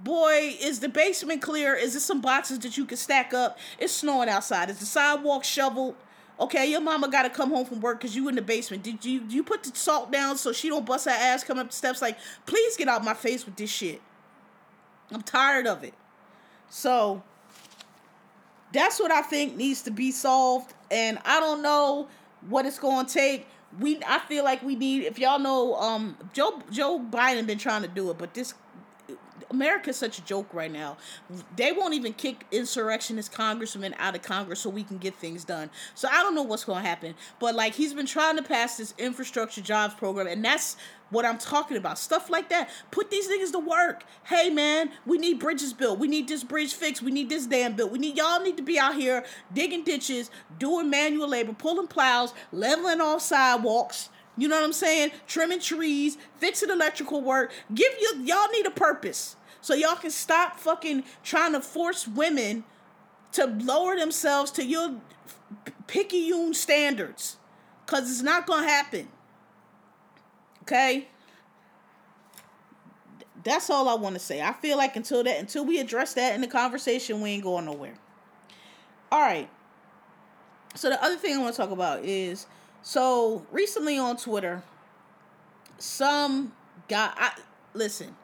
[0.04, 1.74] boy, is the basement clear?
[1.74, 3.58] Is there some boxes that you can stack up?
[3.78, 4.70] It's snowing outside.
[4.70, 5.96] Is the sidewalk shoveled?
[6.38, 8.82] Okay, your mama got to come home from work because you in the basement.
[8.82, 11.70] Did you you put the salt down so she don't bust her ass coming up
[11.70, 12.02] the steps?
[12.02, 14.02] Like, please get out my face with this shit.
[15.10, 15.94] I'm tired of it.
[16.68, 17.22] So
[18.72, 22.08] that's what I think needs to be solved, and I don't know
[22.48, 23.46] what it's to take.
[23.78, 27.82] We I feel like we need if y'all know um Joe Joe Biden been trying
[27.82, 28.54] to do it, but this
[29.54, 30.96] America's such a joke right now.
[31.56, 35.70] They won't even kick insurrectionist congressmen out of Congress so we can get things done.
[35.94, 37.14] So I don't know what's going to happen.
[37.38, 40.76] But like he's been trying to pass this infrastructure jobs program, and that's
[41.10, 41.98] what I'm talking about.
[41.98, 42.68] Stuff like that.
[42.90, 44.02] Put these niggas to work.
[44.24, 45.98] Hey man, we need bridges built.
[45.98, 47.02] We need this bridge fixed.
[47.02, 47.92] We need this dam built.
[47.92, 52.34] We need y'all need to be out here digging ditches, doing manual labor, pulling plows,
[52.52, 55.12] leveling off sidewalks you know what I'm saying?
[55.26, 57.52] Trimming trees, fixing electrical work.
[57.72, 59.36] Give you y'all need a purpose.
[59.64, 62.64] So y'all can stop fucking trying to force women
[63.32, 64.96] to lower themselves to your
[65.86, 67.38] picayune standards.
[67.86, 69.08] Cause it's not gonna happen.
[70.64, 71.08] Okay?
[73.42, 74.42] That's all I want to say.
[74.42, 77.64] I feel like until that until we address that in the conversation, we ain't going
[77.64, 77.94] nowhere.
[79.10, 79.48] All right.
[80.74, 82.46] So the other thing I want to talk about is
[82.82, 84.62] so recently on Twitter,
[85.78, 86.52] some
[86.86, 87.14] guy.
[87.16, 87.32] I
[87.72, 88.14] listen.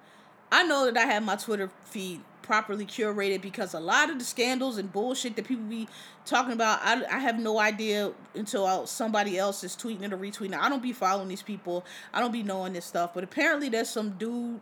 [0.53, 4.25] I know that I have my Twitter feed properly curated because a lot of the
[4.25, 5.87] scandals and bullshit that people be
[6.27, 10.19] talking about, I, I have no idea until I, somebody else is tweeting it or
[10.19, 10.59] retweeting.
[10.59, 11.85] I don't be following these people.
[12.13, 13.15] I don't be knowing this stuff.
[13.15, 14.59] But apparently, there's some dude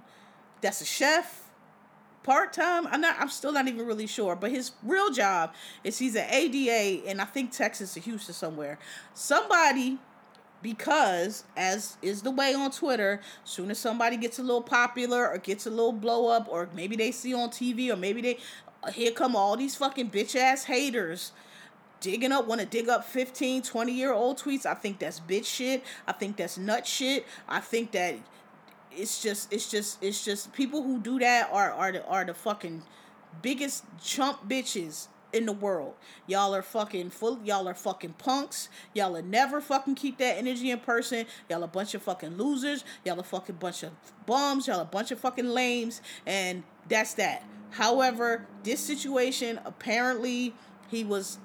[0.61, 1.49] that's a chef
[2.25, 2.87] part time.
[2.89, 3.17] I'm not.
[3.19, 4.37] I'm still not even really sure.
[4.37, 8.79] But his real job is he's an ADA in I think Texas or Houston somewhere.
[9.15, 9.99] Somebody
[10.63, 15.39] because as is the way on Twitter, soon as somebody gets a little popular or
[15.39, 18.39] gets a little blow up, or maybe they see on TV, or maybe they
[18.83, 21.33] uh, here come all these fucking bitch ass haters
[22.01, 25.47] digging up want to dig up 15 20 year old tweets i think that's bitch
[25.47, 25.83] shit.
[26.07, 27.27] I think that's nut shit.
[27.49, 28.15] I think that
[28.93, 32.35] it's just it's just it's just people who do that are are the, are the
[32.35, 32.83] fucking
[33.43, 35.95] biggest chump bitches in the world.
[36.27, 37.41] Y'all are fucking full.
[37.45, 38.69] Y'all are fucking punks.
[38.95, 41.27] Y'all are never fucking keep that energy in person.
[41.49, 42.85] Y'all a bunch of fucking losers.
[43.05, 43.93] Y'all a fucking bunch of
[44.27, 44.67] bums.
[44.67, 46.01] Y'all a bunch of fucking lames.
[46.27, 47.45] And that's that.
[47.71, 50.55] However, this situation apparently
[50.89, 51.39] he was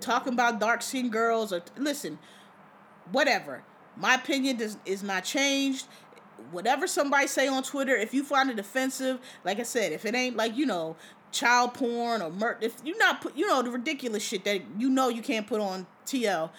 [0.00, 2.18] talking about dark skinned girls or listen,
[3.12, 3.62] whatever
[3.96, 5.86] My opinion does is not changed.
[6.50, 10.14] Whatever somebody say on Twitter, if you find it offensive, like I said, if it
[10.14, 10.96] ain't like you know
[11.32, 14.88] child porn or murder, if you not put you know the ridiculous shit that you
[14.88, 16.50] know you can't put on TL,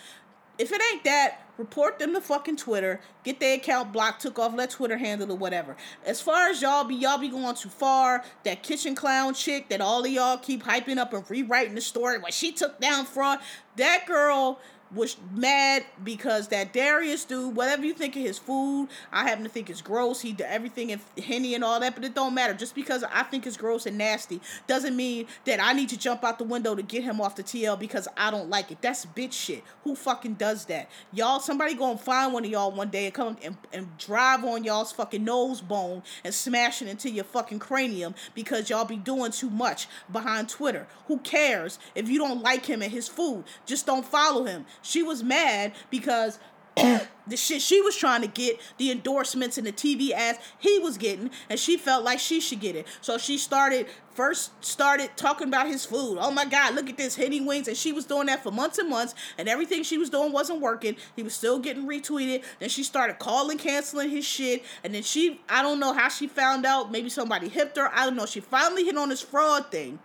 [0.58, 4.54] if it ain't that, report them to fucking Twitter, get their account blocked, took off,
[4.54, 5.76] let Twitter handle it, whatever.
[6.06, 8.24] As far as y'all be, y'all be going too far.
[8.44, 12.20] That kitchen clown chick that all of y'all keep hyping up and rewriting the story,
[12.20, 13.40] when she took down fraud,
[13.78, 14.60] that girl
[14.94, 19.50] was mad because that Darius dude, whatever you think of his food, I happen to
[19.50, 20.22] think it's gross.
[20.22, 22.54] He did everything in Henny and all that, but it don't matter.
[22.54, 26.24] Just because I think it's gross and nasty doesn't mean that I need to jump
[26.24, 28.82] out the window to get him off the TL because I don't like it.
[28.82, 29.64] That's bitch shit.
[29.84, 30.90] Who fucking does that?
[31.12, 34.64] Y'all, somebody gonna find one of y'all one day and come and, and drive on
[34.64, 39.32] y'all's fucking nose bone and smash it into your fucking cranium because y'all be doing
[39.32, 40.88] too much behind Twitter.
[41.08, 43.44] Who cares if you don't like him and his food?
[43.66, 44.66] Just don't follow him.
[44.84, 46.38] She was mad because
[47.28, 50.98] the shit she was trying to get, the endorsements and the TV ads he was
[50.98, 52.88] getting, and she felt like she should get it.
[53.02, 56.18] So she started first started talking about his food.
[56.20, 58.80] Oh my God, look at this Henny Wings, and she was doing that for months
[58.80, 60.96] and months, and everything she was doing wasn't working.
[61.16, 62.44] He was still getting retweeted.
[62.60, 66.28] Then she started calling, canceling his shit, and then she I don't know how she
[66.28, 66.92] found out.
[66.92, 67.90] Maybe somebody hipped her.
[67.94, 68.26] I don't know.
[68.26, 70.00] She finally hit on this fraud thing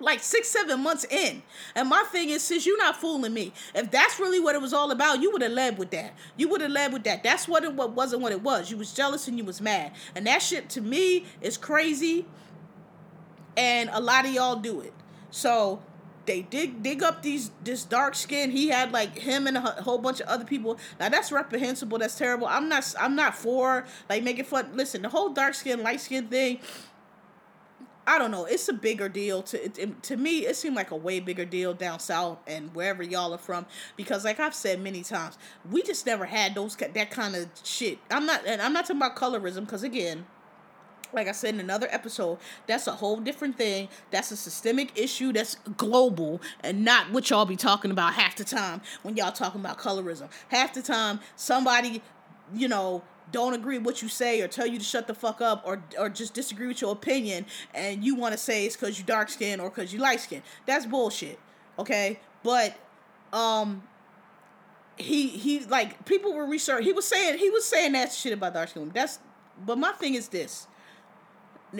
[0.00, 1.42] like six, seven months in.
[1.74, 4.72] And my thing is, since you're not fooling me, if that's really what it was
[4.72, 6.14] all about, you would have led with that.
[6.36, 7.22] You would have led with that.
[7.22, 8.70] That's what it what wasn't what it was.
[8.70, 9.92] You was jealous and you was mad.
[10.14, 12.26] And that shit to me is crazy.
[13.56, 14.92] And a lot of y'all do it.
[15.30, 15.80] So
[16.26, 18.50] they dig dig up these this dark skin.
[18.50, 20.78] He had like him and a whole bunch of other people.
[20.98, 21.98] Now that's reprehensible.
[21.98, 22.46] That's terrible.
[22.46, 24.70] I'm not I'm not for like making fun.
[24.74, 26.60] Listen, the whole dark skin light skin thing
[28.06, 28.44] I don't know.
[28.44, 30.46] It's a bigger deal to it, to me.
[30.46, 34.24] It seemed like a way bigger deal down south and wherever y'all are from because,
[34.24, 35.38] like I've said many times,
[35.70, 37.98] we just never had those that kind of shit.
[38.10, 40.26] I'm not and I'm not talking about colorism because again,
[41.14, 43.88] like I said in another episode, that's a whole different thing.
[44.10, 48.44] That's a systemic issue that's global and not what y'all be talking about half the
[48.44, 50.28] time when y'all talking about colorism.
[50.48, 52.02] Half the time, somebody,
[52.52, 55.40] you know, don't agree with what you say or tell you to shut the fuck
[55.40, 58.98] up or or just disagree with your opinion and you want to say it's because
[58.98, 60.42] you dark skin or because you light skin.
[60.66, 61.38] That's bullshit.
[61.78, 62.76] Okay, but
[63.32, 63.82] um,
[64.96, 66.84] he he like people were research.
[66.84, 68.90] He was saying he was saying that shit about dark skin.
[68.94, 69.18] That's
[69.64, 70.66] but my thing is this.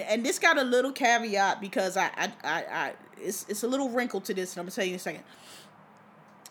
[0.09, 3.91] And this got a little caveat because I I I, I it's it's a little
[3.91, 5.23] wrinkle to this, and I'm gonna tell you in a second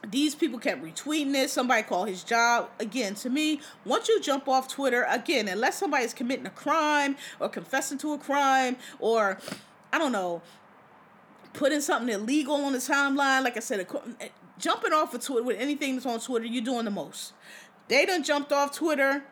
[0.09, 1.53] these people kept retweeting this.
[1.53, 2.69] Somebody called his job.
[2.79, 7.49] Again, to me, once you jump off Twitter, again, unless somebody's committing a crime or
[7.49, 9.39] confessing to a crime or,
[9.91, 10.41] I don't know,
[11.53, 13.87] putting something illegal on the timeline, like I said,
[14.19, 17.33] eh, jumping off of Twitter with anything that's on Twitter, you're doing the most.
[17.87, 19.23] They done jumped off Twitter,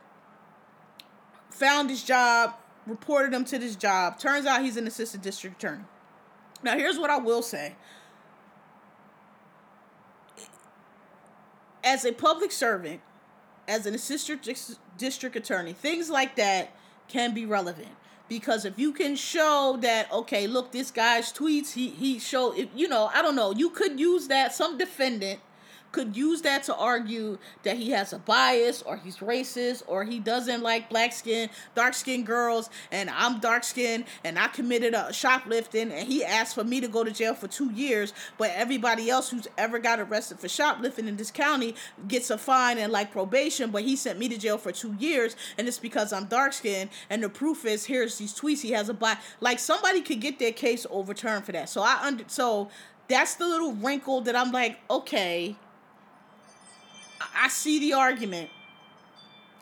[1.50, 2.54] found his job,
[2.88, 4.20] reported him to this job.
[4.20, 5.84] Turns out he's an assistant district attorney.
[6.64, 7.76] Now, here's what I will say.
[11.84, 13.02] As a public servant,
[13.68, 14.48] as an assistant
[14.98, 16.72] district attorney, things like that
[17.08, 17.90] can be relevant
[18.32, 22.88] because if you can show that okay, look, this guy's tweets, he he showed, you
[22.88, 24.54] know, I don't know, you could use that.
[24.54, 25.42] Some defendant
[25.92, 30.20] could use that to argue that he has a bias or he's racist or he
[30.20, 35.12] doesn't like black skin, dark skinned girls, and I'm dark skinned and I committed a
[35.12, 39.10] shoplifting and he asked for me to go to jail for two years, but everybody
[39.10, 41.76] else who's ever got arrested for shoplifting in this county
[42.08, 45.36] gets a fine and like probation, but he sent me to jail for two years
[45.58, 48.90] and it's because I'm dark skinned and the proof is here's these tweets he has
[48.90, 49.20] a bias.
[49.40, 51.70] Like somebody could get their case overturned for that.
[51.70, 52.70] So I under so
[53.08, 55.58] that's the little wrinkle that I'm like, okay,
[57.36, 58.50] I see the argument.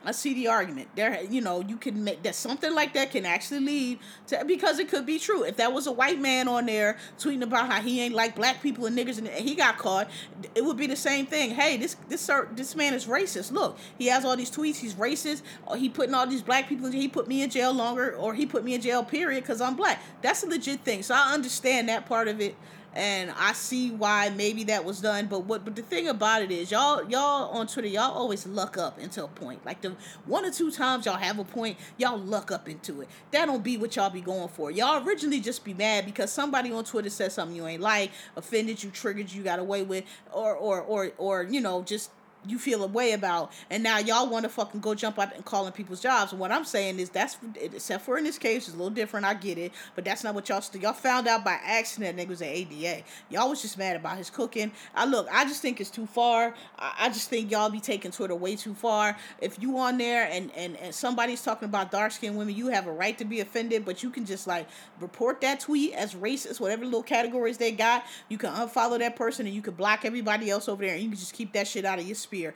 [0.06, 0.88] I see the argument.
[0.96, 4.80] There, you know, you can make that something like that can actually lead to because
[4.80, 5.44] it could be true.
[5.44, 8.64] If that was a white man on there tweeting about how he ain't like black
[8.64, 10.10] people and niggers and he got caught,
[10.56, 11.52] it would be the same thing.
[11.52, 13.52] Hey, this this sir, this man is racist.
[13.52, 14.78] Look, he has all these tweets.
[14.78, 15.42] He's racist.
[15.76, 16.90] He putting all these black people.
[16.90, 19.04] He put me in jail longer, or he put me in jail.
[19.04, 20.02] Period, because I'm black.
[20.22, 21.04] That's a legit thing.
[21.04, 22.56] So I understand that part of it
[22.96, 25.28] and I see why maybe that was done.
[25.28, 25.64] But what?
[25.64, 29.24] But the thing about it is, y'all, y'all on Twitter, y'all always luck up into
[29.24, 29.66] a point.
[29.66, 33.10] Like the one or two times y'all have a point, y'all luck up into it.
[33.32, 34.72] That don't be what y'all be going for.
[34.72, 38.82] Y'all originally just be mad because somebody on Twitter said something you ain't like, offended
[38.84, 42.12] you, triggered you, got away with, or or or or you know just
[42.48, 45.44] you feel a way about, and now y'all want to fucking go jump out and
[45.44, 46.32] calling people's jobs.
[46.32, 49.26] And what I'm saying is that's except for in this case, it's a little different.
[49.26, 52.16] I get it, but that's not what y'all st- y'all found out by accident.
[52.16, 53.04] that Nigga was at ADA.
[53.30, 54.72] Y'all was just mad about his cooking.
[54.96, 56.54] I look, I just think it's too far.
[56.78, 59.18] I, I just think y'all be taking Twitter way too far.
[59.42, 62.88] If you on there and and and somebody's talking about dark skinned women, you have
[62.88, 64.68] a right to be offended, but you can just like
[65.00, 68.06] report that tweet as racist, whatever little categories they got.
[68.30, 71.10] You can unfollow that person and you can block everybody else over there, and you
[71.10, 72.54] can just keep that shit out of your spear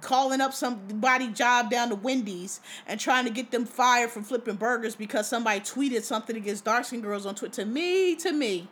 [0.00, 4.56] calling up somebody job down to Wendy's and trying to get them fired from flipping
[4.56, 7.62] burgers because somebody tweeted something against dark skin girls on Twitter.
[7.62, 8.68] To me, to me,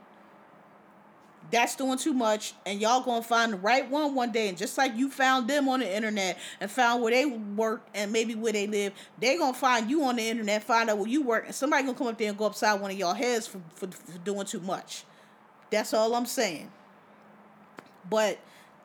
[1.50, 2.54] that's doing too much.
[2.66, 4.48] And y'all gonna find the right one one day.
[4.48, 8.12] And just like you found them on the internet and found where they work and
[8.12, 11.22] maybe where they live, they gonna find you on the internet, find out where you
[11.22, 13.60] work, and somebody gonna come up there and go upside one of y'all heads for,
[13.74, 15.04] for, for doing too much.
[15.70, 16.70] That's all I'm saying.
[18.08, 18.38] But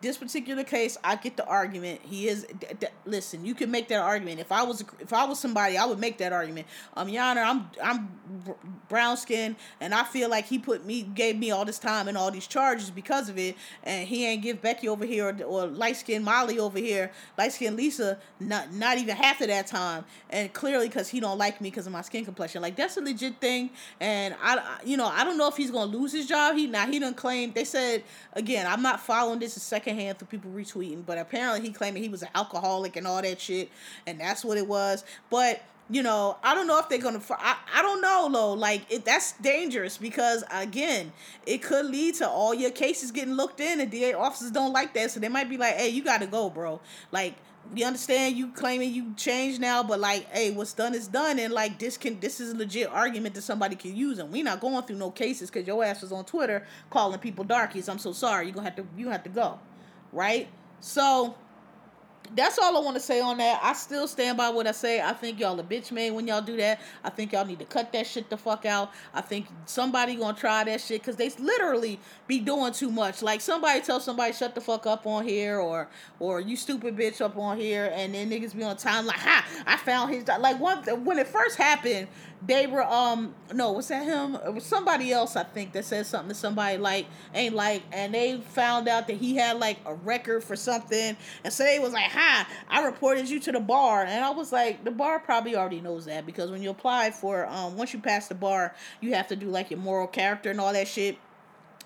[0.04, 2.02] this particular case, I get the argument.
[2.04, 2.46] He is.
[2.60, 4.40] D- d- listen, you can make that argument.
[4.40, 6.68] If I was, if I was somebody, I would make that argument.
[6.96, 8.10] Um, Your Honor, I'm, I'm
[8.90, 12.18] brown skin, and I feel like he put me, gave me all this time and
[12.18, 15.68] all these charges because of it, and he ain't give Becky over here or, or
[15.68, 20.06] light skin Molly over here, light skin Lisa, not, not even half of that time,
[20.30, 22.62] and clearly because he don't like me because of my skin complexion.
[22.62, 25.92] Like that's a legit thing, and I, you know, I don't know if he's gonna
[25.92, 26.56] lose his job.
[26.56, 27.54] He now he didn't claim.
[27.54, 31.62] They said again, I'm not following this a second secondhand through people retweeting, but apparently
[31.62, 33.70] he claimed he was an alcoholic and all that shit,
[34.08, 35.04] and that's what it was.
[35.30, 37.22] But you know, I don't know if they're gonna.
[37.32, 38.54] I, I don't know, though.
[38.54, 41.12] Like, it, that's dangerous because again,
[41.46, 44.94] it could lead to all your cases getting looked in, and DA officers don't like
[44.94, 46.80] that, so they might be like, "Hey, you got to go, bro."
[47.12, 47.36] Like,
[47.74, 51.54] we understand you claiming you changed now, but like, hey, what's done is done, and
[51.54, 54.62] like this can this is a legit argument that somebody can use, and we not
[54.62, 57.90] going through no cases because your ass was on Twitter calling people darkies.
[57.90, 58.48] I'm so sorry.
[58.48, 59.60] You gonna have to you have to go
[60.14, 60.48] right?
[60.80, 61.36] So
[62.36, 63.60] that's all I want to say on that.
[63.64, 65.02] I still stand by what I say.
[65.02, 66.82] I think y'all a bitch made when y'all do that.
[67.04, 68.92] I think y'all need to cut that shit the fuck out.
[69.14, 73.22] I think somebody gonna try that shit because they literally be doing too much.
[73.22, 77.22] Like somebody tell somebody shut the fuck up on here or or you stupid bitch
[77.22, 80.60] up on here, and then niggas be on time like ha I found his like
[80.60, 82.08] one when it first happened
[82.46, 86.06] they were um no was that him it was somebody else i think that said
[86.06, 89.94] something to somebody like ain't like and they found out that he had like a
[89.94, 94.04] record for something and so they was like hi i reported you to the bar
[94.04, 97.48] and i was like the bar probably already knows that because when you apply for
[97.48, 100.62] um once you pass the bar you have to do like your moral character and
[100.62, 101.18] all that shit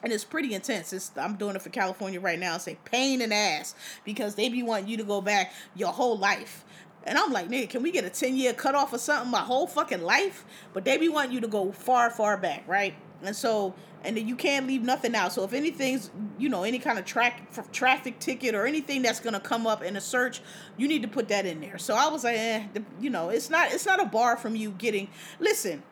[0.04, 0.94] and it's pretty intense.
[0.94, 2.56] It's, I'm doing it for California right now.
[2.56, 3.74] It's a pain in the ass
[4.06, 6.64] because they be wanting you to go back your whole life.
[7.04, 9.66] And I'm like, nigga, can we get a 10 year cutoff or something my whole
[9.66, 10.46] fucking life?
[10.74, 12.94] But they be wanting you to go far, far back, right?
[13.24, 15.34] And so, and then you can't leave nothing out.
[15.34, 19.40] So if anything's, you know, any kind of track traffic ticket or anything that's gonna
[19.40, 20.42] come up in a search,
[20.78, 21.78] you need to put that in there.
[21.78, 24.56] So I was like, eh, the, you know, it's not it's not a bar from
[24.56, 25.10] you getting.
[25.40, 25.84] Listen,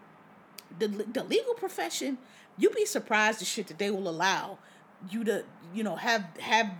[0.77, 2.17] the the legal profession,
[2.57, 4.59] you'd be surprised the shit that they will allow
[5.09, 6.71] you to, you know, have have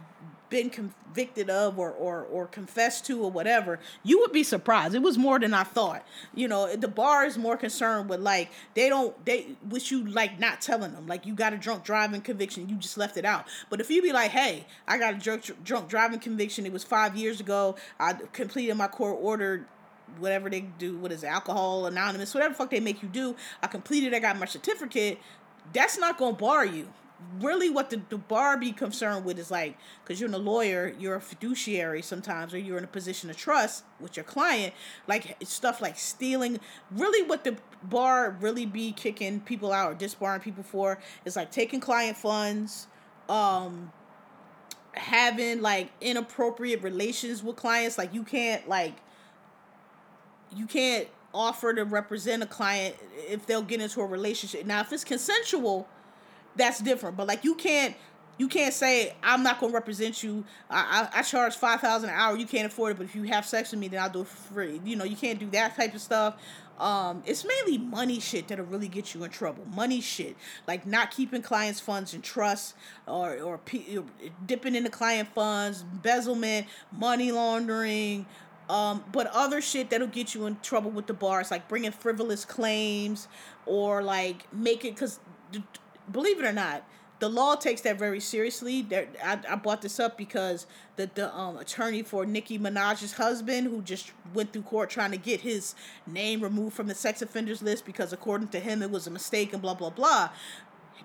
[0.49, 4.95] been convicted of or, or or confessed to or whatever, you would be surprised.
[4.95, 6.05] It was more than I thought.
[6.33, 10.39] You know, the bar is more concerned with like they don't they with you like
[10.39, 13.45] not telling them like you got a drunk driving conviction, you just left it out.
[13.69, 16.65] But if you be like, hey, I got a drunk drunk driving conviction.
[16.65, 17.75] It was five years ago.
[17.99, 19.67] I completed my court order
[20.19, 23.35] whatever they do, what is it, alcohol anonymous, whatever fuck they make you do.
[23.61, 25.19] I completed, I got my certificate.
[25.73, 26.87] That's not gonna bar you
[27.39, 30.93] really what the, the bar be concerned with is like because you're in a lawyer
[30.99, 34.73] you're a fiduciary sometimes or you're in a position of trust with your client
[35.07, 36.59] like stuff like stealing
[36.91, 41.51] really what the bar really be kicking people out or disbarring people for is like
[41.51, 42.87] taking client funds
[43.29, 43.91] um
[44.93, 48.95] having like inappropriate relations with clients like you can't like
[50.55, 52.95] you can't offer to represent a client
[53.27, 54.65] if they'll get into a relationship.
[54.65, 55.87] Now if it's consensual
[56.55, 57.17] that's different.
[57.17, 57.95] But like you can't
[58.37, 60.43] you can't say I'm not gonna represent you.
[60.69, 62.37] I I, I charge five thousand an hour.
[62.37, 64.27] You can't afford it, but if you have sex with me, then I'll do it
[64.27, 64.81] for free.
[64.83, 66.35] You know, you can't do that type of stuff.
[66.79, 69.63] Um, it's mainly money shit that'll really get you in trouble.
[69.73, 70.35] Money shit,
[70.67, 72.75] like not keeping clients' funds in trust,
[73.07, 73.59] or or
[74.45, 78.25] dipping into client funds, embezzlement, money laundering.
[78.67, 82.43] Um, but other shit that'll get you in trouble with the bars, like bringing frivolous
[82.43, 83.27] claims,
[83.65, 85.19] or like making because
[86.11, 86.83] believe it or not,
[87.19, 88.85] the law takes that very seriously.
[89.23, 93.81] I, I brought this up because the the um, attorney for Nicki Minaj's husband, who
[93.81, 95.75] just went through court trying to get his
[96.05, 99.53] name removed from the sex offenders list because according to him it was a mistake
[99.53, 100.29] and blah blah blah.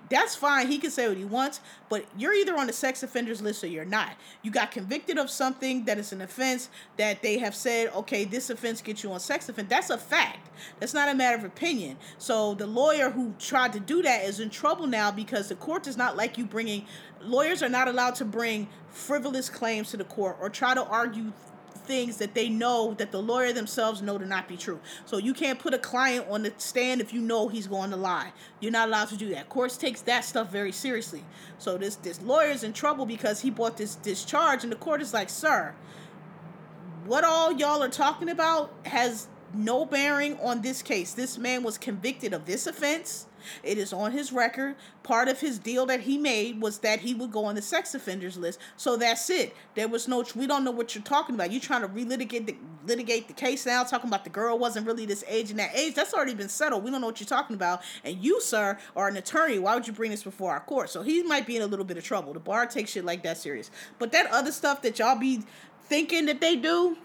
[0.09, 0.67] That's fine.
[0.67, 3.67] He can say what he wants, but you're either on the sex offenders list or
[3.67, 4.11] you're not.
[4.41, 8.49] You got convicted of something that is an offense that they have said, okay, this
[8.49, 9.69] offense gets you on sex offense.
[9.69, 10.49] That's a fact.
[10.79, 11.97] That's not a matter of opinion.
[12.17, 15.83] So the lawyer who tried to do that is in trouble now because the court
[15.83, 16.85] does not like you bringing
[17.23, 21.31] lawyers are not allowed to bring frivolous claims to the court or try to argue
[21.81, 24.79] things that they know that the lawyer themselves know to not be true.
[25.05, 27.97] So you can't put a client on the stand if you know he's going to
[27.97, 28.31] lie.
[28.59, 29.49] You're not allowed to do that.
[29.49, 31.23] Courts takes that stuff very seriously.
[31.57, 35.01] So this this lawyer's in trouble because he bought this this charge and the court
[35.01, 35.73] is like, "Sir,
[37.05, 41.13] what all y'all are talking about has no bearing on this case.
[41.13, 43.27] This man was convicted of this offense
[43.63, 44.75] it is on his record.
[45.03, 47.95] Part of his deal that he made was that he would go on the sex
[47.95, 48.59] offenders list.
[48.77, 49.55] So that's it.
[49.75, 50.23] There was no.
[50.35, 51.51] We don't know what you're talking about.
[51.51, 55.05] You're trying to relitigate the litigate the case now, talking about the girl wasn't really
[55.05, 55.95] this age and that age.
[55.95, 56.83] That's already been settled.
[56.83, 57.81] We don't know what you're talking about.
[58.03, 59.59] And you, sir, are an attorney.
[59.59, 60.89] Why would you bring this before our court?
[60.89, 62.33] So he might be in a little bit of trouble.
[62.33, 63.71] The bar takes shit like that serious.
[63.99, 65.43] But that other stuff that y'all be
[65.83, 66.97] thinking that they do,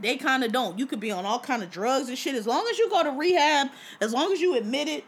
[0.00, 0.78] they kind of don't.
[0.78, 2.34] You could be on all kind of drugs and shit.
[2.34, 3.68] As long as you go to rehab,
[4.00, 5.04] as long as you admit it,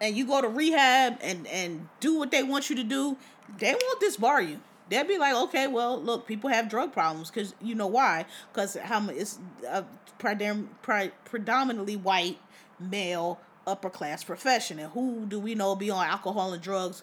[0.00, 3.16] and you go to rehab and and do what they want you to do,
[3.58, 4.60] they won't disbar you.
[4.88, 8.26] They'll be like, okay, well, look, people have drug problems because you know why?
[8.52, 9.38] Because how it's
[9.68, 9.84] a
[10.18, 12.38] predominantly white
[12.80, 17.02] male upper class profession, and who do we know be on alcohol and drugs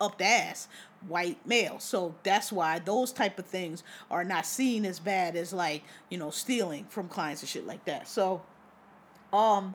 [0.00, 0.68] up the ass?
[1.08, 1.80] White male.
[1.80, 6.18] So that's why those type of things are not seen as bad as like you
[6.18, 8.06] know stealing from clients and shit like that.
[8.06, 8.42] So,
[9.32, 9.74] um,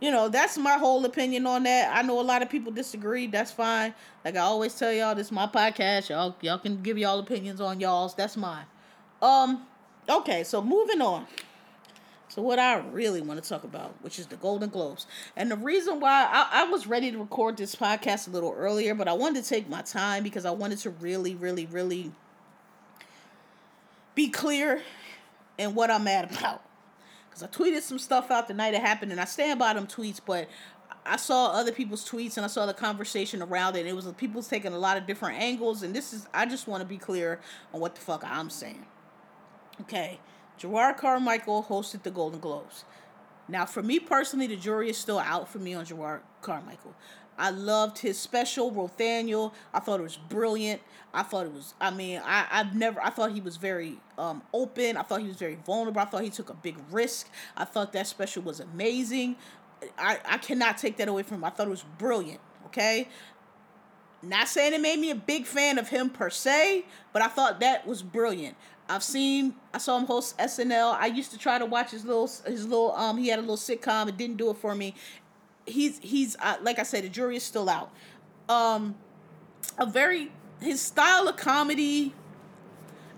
[0.00, 1.94] you know, that's my whole opinion on that.
[1.94, 3.26] I know a lot of people disagree.
[3.26, 3.94] That's fine.
[4.24, 6.08] Like I always tell y'all, this is my podcast.
[6.08, 8.14] Y'all y'all can give y'all opinions on y'all's.
[8.14, 8.64] That's mine.
[9.20, 9.66] Um,
[10.08, 11.26] okay, so moving on.
[12.28, 15.06] So what I really want to talk about, which is the Golden Globes.
[15.36, 18.94] And the reason why I, I was ready to record this podcast a little earlier,
[18.94, 22.12] but I wanted to take my time because I wanted to really, really, really
[24.14, 24.80] be clear
[25.58, 26.62] in what I'm mad about
[27.40, 29.86] because I tweeted some stuff out the night it happened, and I stand by them
[29.86, 30.48] tweets, but
[31.04, 33.80] I saw other people's tweets and I saw the conversation around it.
[33.80, 36.68] And it was people taking a lot of different angles, and this is I just
[36.68, 37.40] want to be clear
[37.72, 38.86] on what the fuck I'm saying.
[39.82, 40.20] Okay,
[40.58, 42.84] Jerrod Carmichael hosted the Golden Globes.
[43.48, 46.94] Now, for me personally, the jury is still out for me on Jerrod Carmichael.
[47.40, 49.52] I loved his special, Rothaniel.
[49.72, 50.82] I thought it was brilliant.
[51.14, 54.42] I thought it was, I mean, I, I've never, I thought he was very um,
[54.52, 54.98] open.
[54.98, 56.02] I thought he was very vulnerable.
[56.02, 57.30] I thought he took a big risk.
[57.56, 59.36] I thought that special was amazing.
[59.98, 61.44] I, I cannot take that away from him.
[61.44, 62.40] I thought it was brilliant.
[62.66, 63.08] Okay.
[64.22, 66.84] Not saying it made me a big fan of him per se,
[67.14, 68.54] but I thought that was brilliant.
[68.90, 70.94] I've seen I saw him host SNL.
[70.98, 73.56] I used to try to watch his little his little um he had a little
[73.56, 74.08] sitcom.
[74.08, 74.94] It didn't do it for me
[75.66, 77.90] he's he's uh, like I said, the jury is still out.
[78.48, 78.94] Um,
[79.78, 82.14] a very his style of comedy.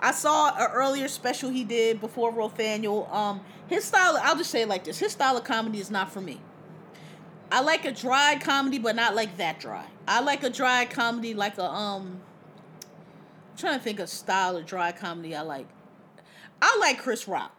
[0.00, 3.12] I saw an earlier special he did before Rothaniel.
[3.12, 6.12] Um, his style, I'll just say it like this: his style of comedy is not
[6.12, 6.40] for me.
[7.50, 9.86] I like a dry comedy, but not like that dry.
[10.08, 12.20] I like a dry comedy, like a um.
[13.52, 15.68] I'm trying to think of style of dry comedy I like.
[16.60, 17.54] I like Chris Rock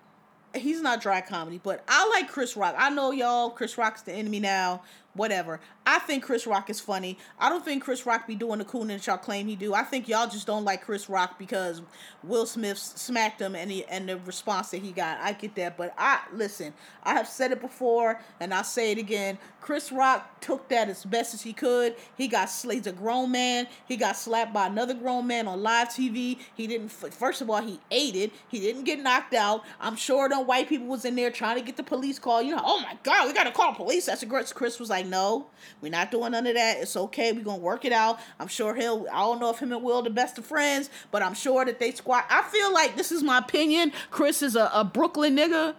[0.55, 2.75] he's not dry comedy, but I like Chris Rock.
[2.77, 4.81] I know y'all, Chris Rock's the enemy now
[5.13, 5.59] whatever.
[5.85, 7.17] I think Chris Rock is funny.
[7.39, 9.73] I don't think Chris Rock be doing the coolness y'all claim he do.
[9.73, 11.81] I think y'all just don't like Chris Rock because
[12.23, 15.19] Will Smith smacked him and he, and the response that he got.
[15.19, 16.73] I get that, but I listen.
[17.03, 19.37] I have said it before and I'll say it again.
[19.63, 21.95] Chris Rock took that as best as he could.
[22.17, 23.67] He got he's a grown man.
[23.87, 26.37] He got slapped by another grown man on live TV.
[26.53, 26.89] He didn't.
[26.89, 28.33] First of all, he ate it.
[28.49, 29.63] He didn't get knocked out.
[29.79, 32.41] I'm sure the white people was in there trying to get the police call.
[32.41, 34.05] You know, oh my God, we gotta call police.
[34.05, 34.53] That's a great.
[34.53, 35.47] Chris was like like, no,
[35.81, 36.77] we're not doing none of that.
[36.79, 37.31] It's okay.
[37.31, 38.19] We're gonna work it out.
[38.39, 41.21] I'm sure he'll I don't know if him and Will the best of friends, but
[41.21, 42.25] I'm sure that they squat.
[42.29, 43.91] I feel like this is my opinion.
[44.09, 45.75] Chris is a, a Brooklyn nigga.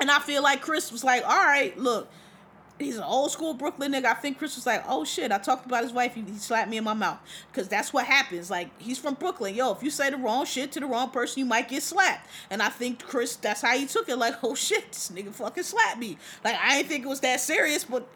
[0.00, 2.10] And I feel like Chris was like, all right, look,
[2.78, 4.06] he's an old school Brooklyn nigga.
[4.06, 6.14] I think Chris was like, oh shit, I talked about his wife.
[6.14, 7.18] He, he slapped me in my mouth.
[7.50, 8.50] Because that's what happens.
[8.50, 9.54] Like, he's from Brooklyn.
[9.54, 12.28] Yo, if you say the wrong shit to the wrong person, you might get slapped.
[12.50, 14.16] And I think Chris, that's how he took it.
[14.16, 16.18] Like, oh shit, this nigga fucking slapped me.
[16.44, 18.08] Like, I didn't think it was that serious, but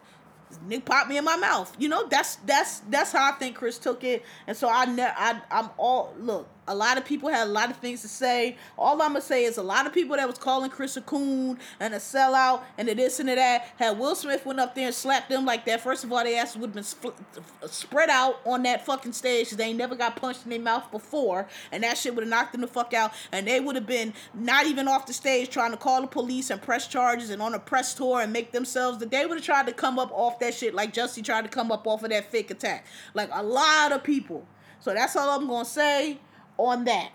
[0.67, 1.75] Nick popped me in my mouth.
[1.79, 4.25] You know, that's that's that's how I think Chris took it.
[4.47, 7.71] And so I ne- I I'm all look, A lot of people had a lot
[7.71, 8.57] of things to say.
[8.77, 11.59] All I'm gonna say is a lot of people that was calling Chris a coon
[11.79, 14.87] and a sellout and a this and a that had Will Smith went up there
[14.87, 15.81] and slapped them like that.
[15.81, 19.65] First of all, they ass would have been spread out on that fucking stage they
[19.65, 22.61] ain't never got punched in their mouth before, and that shit would have knocked them
[22.61, 25.77] the fuck out, and they would have been not even off the stage trying to
[25.77, 28.99] call the police and press charges and on a press tour and make themselves.
[28.99, 31.49] That they would have tried to come up off that shit like Jussie tried to
[31.49, 32.87] come up off of that fake attack.
[33.15, 34.47] Like a lot of people.
[34.81, 36.19] So that's all I'm gonna say
[36.59, 37.11] on that.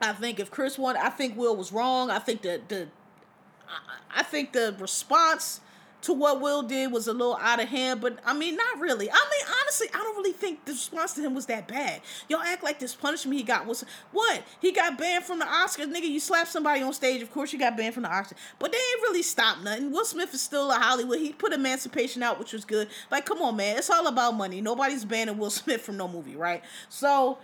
[0.00, 2.10] I think if Chris won, I think Will was wrong.
[2.10, 2.88] I think the the
[4.14, 5.60] I, think the response
[6.02, 9.10] to what Will did was a little out of hand, but I mean, not really.
[9.10, 12.00] I mean, honestly, I don't really think the response to him was that bad.
[12.28, 14.42] Y'all act like this punishment he got was what?
[14.60, 16.08] He got banned from the Oscars, nigga.
[16.08, 18.78] You slap somebody on stage, of course you got banned from the Oscars, but they
[18.78, 19.90] ain't really stopped nothing.
[19.90, 21.18] Will Smith is still a Hollywood.
[21.18, 22.88] He put Emancipation out, which was good.
[23.10, 24.60] Like, come on, man, it's all about money.
[24.60, 26.62] Nobody's banning Will Smith from no movie, right?
[26.88, 27.38] So,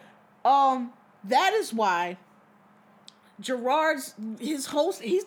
[0.44, 0.92] um,
[1.24, 2.16] that is why
[3.40, 5.24] Gerard's his host he's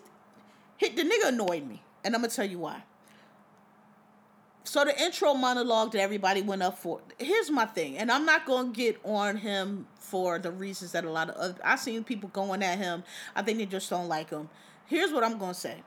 [0.77, 2.83] hit the nigga annoyed me, and I'm gonna tell you why.
[4.63, 7.01] So the intro monologue that everybody went up for.
[7.19, 11.09] Here's my thing, and I'm not gonna get on him for the reasons that a
[11.09, 13.03] lot of other I've seen people going at him.
[13.35, 14.49] I think they just don't like him.
[14.85, 15.83] Here's what I'm gonna say.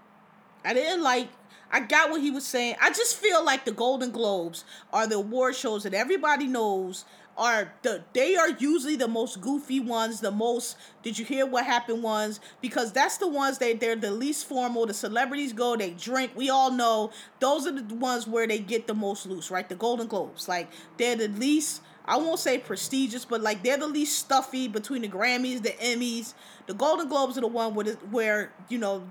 [0.64, 1.28] I didn't like
[1.70, 2.76] I got what he was saying.
[2.80, 7.04] I just feel like the Golden Globes are the award shows that everybody knows
[7.38, 11.64] are the they are usually the most goofy ones, the most did you hear what
[11.64, 14.84] happened ones because that's the ones that they're the least formal.
[14.86, 16.32] The celebrities go, they drink.
[16.34, 19.68] We all know those are the ones where they get the most loose, right?
[19.68, 20.68] The Golden Globes, like
[20.98, 25.08] they're the least I won't say prestigious, but like they're the least stuffy between the
[25.08, 26.32] Grammys, the Emmys.
[26.66, 29.04] The Golden Globes are the one where, where you know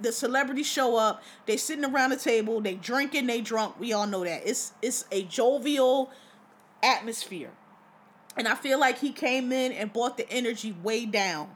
[0.00, 1.22] the celebrities show up.
[1.46, 2.60] They sitting around the table.
[2.60, 3.26] They drinking.
[3.26, 3.78] They drunk.
[3.78, 4.42] We all know that.
[4.44, 6.10] It's it's a jovial
[6.82, 7.50] atmosphere.
[8.36, 11.50] And I feel like he came in and brought the energy way down.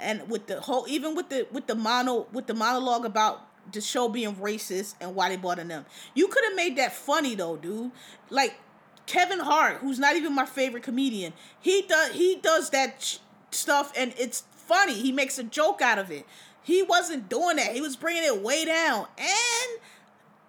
[0.00, 3.80] And with the whole even with the with the mono with the monologue about the
[3.80, 5.86] show being racist and why they bought in them.
[6.14, 7.92] You could have made that funny though, dude.
[8.30, 8.58] Like
[9.06, 13.18] Kevin Hart, who's not even my favorite comedian, he does he does that
[13.50, 14.94] stuff and it's funny.
[14.94, 16.26] He makes a joke out of it.
[16.62, 17.74] He wasn't doing that.
[17.74, 19.06] He was bringing it way down.
[19.18, 19.80] And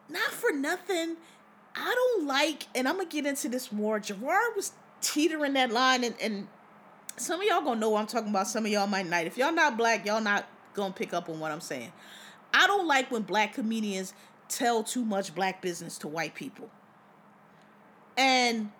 [0.10, 1.18] not for nothing,
[1.76, 4.00] I don't like, and I'm gonna get into this more.
[4.00, 4.72] Gerard was
[5.02, 6.48] teetering that line, and, and
[7.18, 8.48] some of y'all gonna know what I'm talking about.
[8.48, 9.26] Some of y'all might not.
[9.26, 11.92] If y'all not black, y'all not gonna pick up on what I'm saying.
[12.54, 14.14] I don't like when black comedians
[14.48, 16.70] tell too much black business to white people.
[18.18, 18.72] And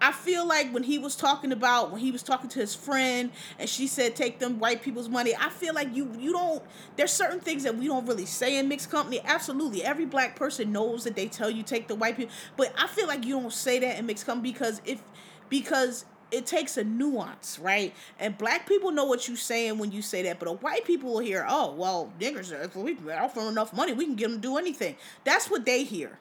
[0.00, 3.30] I feel like when he was talking about when he was talking to his friend
[3.58, 6.62] and she said take them white people's money, I feel like you you don't
[6.96, 9.20] there's certain things that we don't really say in mixed company.
[9.24, 9.82] Absolutely.
[9.82, 13.06] Every black person knows that they tell you take the white people, but I feel
[13.06, 15.02] like you don't say that in mixed company because if
[15.48, 17.94] because it takes a nuance, right?
[18.18, 21.12] And black people know what you're saying when you say that, but a white people
[21.12, 24.48] will hear, oh, well, niggers, if we offer enough money, we can get them to
[24.48, 24.96] do anything.
[25.24, 26.18] That's what they hear.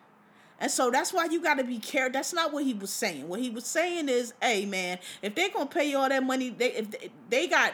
[0.60, 2.14] And so that's why you got to be careful.
[2.14, 3.28] That's not what he was saying.
[3.28, 6.50] What he was saying is, hey man, if they're gonna pay you all that money,
[6.50, 6.88] they if
[7.30, 7.74] they got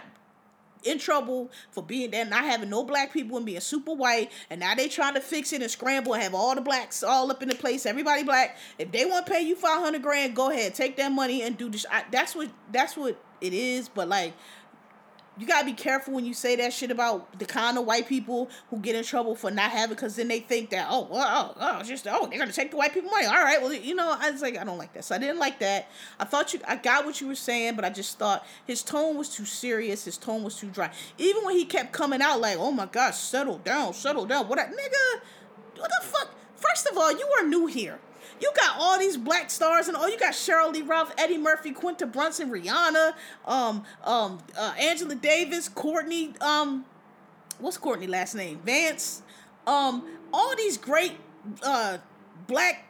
[0.84, 4.60] in trouble for being there, not having no black people and being super white, and
[4.60, 7.42] now they trying to fix it and scramble and have all the blacks all up
[7.42, 8.58] in the place, everybody black.
[8.78, 11.58] If they want to pay you five hundred grand, go ahead, take that money and
[11.58, 11.86] do this.
[11.90, 13.88] I, that's what that's what it is.
[13.88, 14.34] But like
[15.38, 18.50] you gotta be careful when you say that shit about the kind of white people
[18.70, 21.84] who get in trouble for not having, because then they think that oh oh, oh
[21.84, 23.26] just oh they're gonna take the white people money.
[23.26, 25.40] All right, well you know I was like I don't like that, so I didn't
[25.40, 25.90] like that.
[26.20, 29.18] I thought you I got what you were saying, but I just thought his tone
[29.18, 30.06] was too serious.
[30.06, 30.92] His tone was too dry.
[31.18, 34.48] Even when he kept coming out like oh my gosh, settle down, settle down.
[34.48, 35.22] What that nigga?
[35.80, 36.30] What the fuck?
[36.56, 38.00] First of all, you are new here.
[38.44, 41.72] You got all these black stars and oh, you got Sheryl Lee Ralph, Eddie Murphy,
[41.72, 43.14] Quinta Brunson, Rihanna,
[43.46, 46.84] um, um, uh, Angela Davis, Courtney, um,
[47.60, 48.60] what's Courtney last name?
[48.66, 49.22] Vance,
[49.66, 51.14] um, all these great
[51.64, 52.00] uh
[52.48, 52.86] black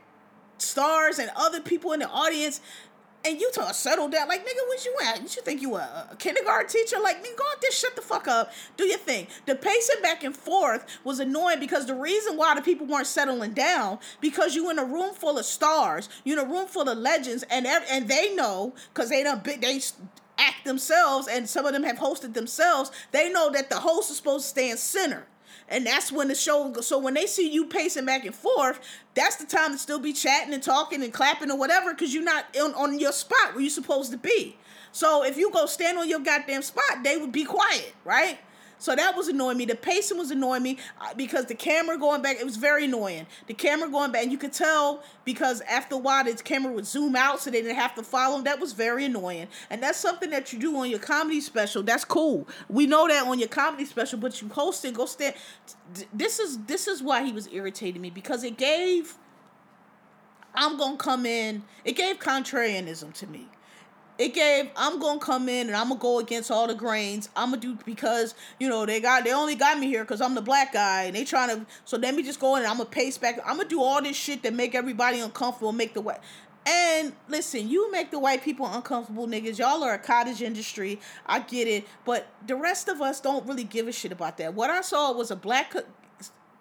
[0.58, 2.60] stars and other people in the audience
[3.26, 4.28] and you talk settle down.
[4.28, 5.22] Like, nigga, what you at?
[5.22, 6.98] You think you a, a kindergarten teacher?
[7.02, 9.28] Like, nigga, go out there, shut the fuck up, do your thing.
[9.46, 13.54] The pacing back and forth was annoying because the reason why the people weren't settling
[13.54, 16.98] down because you in a room full of stars, you in a room full of
[16.98, 19.82] legends, and and they know because they don't they
[20.38, 22.92] act themselves, and some of them have hosted themselves.
[23.12, 25.26] They know that the host is supposed to stand center
[25.70, 28.80] and that's when the show so when they see you pacing back and forth
[29.16, 32.24] that's the time to still be chatting and talking and clapping or whatever because you're
[32.24, 34.56] not on, on your spot where you're supposed to be.
[34.92, 38.40] So if you go stand on your goddamn spot they would be quiet right
[38.84, 39.64] So that was annoying me.
[39.64, 43.28] The pacing was annoying me uh, because the camera going back, it was very annoying.
[43.48, 46.86] The camera going back, and you could tell because after a while, the camera would
[46.86, 48.42] zoom out so they didn't have to follow.
[48.42, 49.48] That was very annoying.
[49.70, 51.82] And that's something that you do on your comedy special.
[51.82, 52.46] That's cool.
[52.68, 55.36] We know that on your comedy special, but you post it, go stand.
[56.14, 59.16] This is this is why he was irritating me because it gave.
[60.54, 61.64] I'm gonna come in.
[61.86, 63.48] It gave contrarianism to me
[64.18, 67.30] it gave I'm gonna come in and I'm gonna go against all the grains.
[67.36, 70.36] I'm gonna do because you know they got they only got me here because I'm
[70.36, 72.78] the black guy and they trying to so let me just go in and I'm
[72.78, 73.40] gonna pace back.
[73.46, 76.20] I'm gonna do all this shit that make everybody uncomfortable, make the white.
[76.66, 79.58] And listen, you make the white people uncomfortable, niggas.
[79.60, 81.00] Y'all are a cottage industry.
[81.26, 84.54] I get it, but the rest of us don't really give a shit about that.
[84.54, 85.84] What I saw was a black co-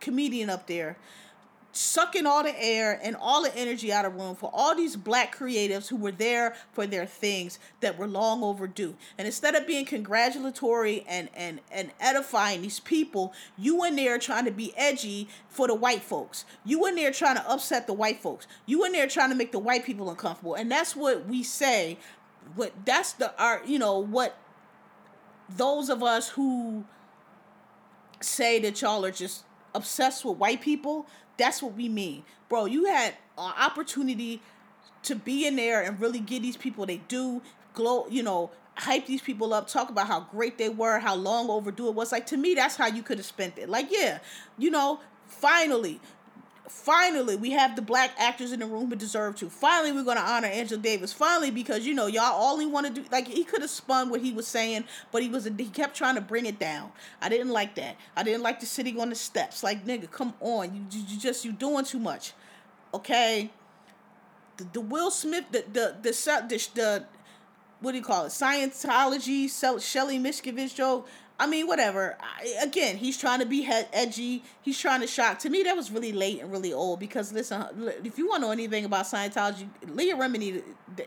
[0.00, 0.96] comedian up there
[1.72, 5.34] sucking all the air and all the energy out of room for all these black
[5.36, 8.94] creatives who were there for their things that were long overdue.
[9.16, 14.44] And instead of being congratulatory and and and edifying these people, you in there trying
[14.44, 16.44] to be edgy for the white folks.
[16.64, 18.46] You in there trying to upset the white folks.
[18.66, 20.54] You in there trying to make the white people uncomfortable.
[20.54, 21.98] And that's what we say.
[22.54, 24.36] What that's the art, you know, what
[25.48, 26.84] those of us who
[28.20, 29.44] say that y'all are just
[29.74, 31.06] obsessed with white people
[31.36, 32.24] that's what we mean.
[32.48, 34.42] Bro, you had an opportunity
[35.04, 37.42] to be in there and really give these people they do,
[37.74, 41.50] glow, you know, hype these people up, talk about how great they were, how long
[41.50, 42.12] overdue it was.
[42.12, 43.68] Like to me, that's how you could have spent it.
[43.68, 44.18] Like, yeah,
[44.58, 46.00] you know, finally,
[46.72, 49.48] finally we have the black actors in the room who deserve to.
[49.50, 51.12] Finally we're to honor angela davis.
[51.12, 54.20] Finally because you know y'all only want to do like he could have spun what
[54.20, 56.90] he was saying but he was he kept trying to bring it down.
[57.20, 57.96] I didn't like that.
[58.16, 59.62] I didn't like the sitting on the steps.
[59.62, 60.74] Like nigga come on.
[60.74, 62.32] You, you, you just you doing too much.
[62.94, 63.50] Okay?
[64.56, 66.10] The, the will smith the the the,
[66.48, 67.06] the, the
[67.80, 68.28] what do you call it?
[68.28, 69.48] Scientology
[69.82, 71.08] shelly miscavige joke
[71.42, 72.16] I mean, whatever.
[72.20, 74.44] I, again, he's trying to be he- edgy.
[74.62, 75.40] He's trying to shock.
[75.40, 77.66] To me, that was really late and really old because listen,
[78.04, 80.62] if you want to know anything about Scientology, Leah Remini,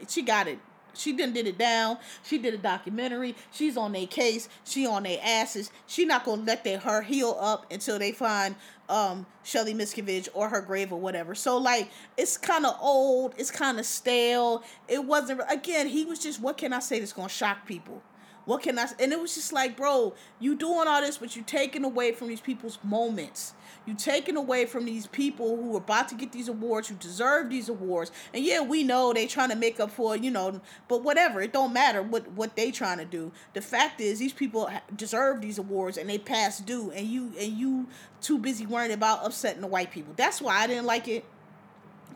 [0.09, 0.59] she got it.
[0.93, 1.99] She didn't did it down.
[2.21, 3.35] She did a documentary.
[3.49, 4.49] She's on their case.
[4.65, 5.71] She on their asses.
[5.87, 8.55] She not gonna let their her heal up until they find
[8.89, 11.33] um Shelly Miscavige or her grave or whatever.
[11.33, 13.35] So like it's kind of old.
[13.37, 14.63] It's kind of stale.
[14.89, 15.87] It wasn't again.
[15.87, 18.01] He was just what can I say that's gonna shock people.
[18.45, 18.87] What can I?
[18.99, 22.27] And it was just like, bro, you doing all this, but you taking away from
[22.27, 23.53] these people's moments.
[23.85, 27.49] You taking away from these people who are about to get these awards, who deserve
[27.49, 28.11] these awards.
[28.33, 31.41] And yeah, we know they trying to make up for, you know, but whatever.
[31.41, 33.31] It don't matter what what they trying to do.
[33.53, 36.91] The fact is, these people deserve these awards, and they pass due.
[36.91, 37.87] And you and you
[38.21, 40.13] too busy worrying about upsetting the white people.
[40.15, 41.25] That's why I didn't like it.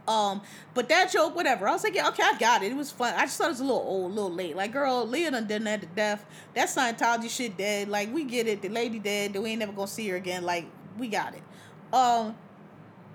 [0.09, 0.41] Um,
[0.73, 1.67] but that joke, whatever.
[1.67, 2.71] I was like, yeah, okay, I got it.
[2.71, 3.13] It was fun.
[3.15, 4.55] I just thought it was a little old, a little late.
[4.55, 6.25] Like, girl, Leah done done that to death.
[6.55, 7.89] That Scientology shit dead.
[7.89, 8.63] Like, we get it.
[8.63, 9.35] The lady dead.
[9.35, 10.43] We ain't never gonna see her again.
[10.43, 10.65] Like,
[10.97, 11.43] we got it.
[11.93, 12.35] Um,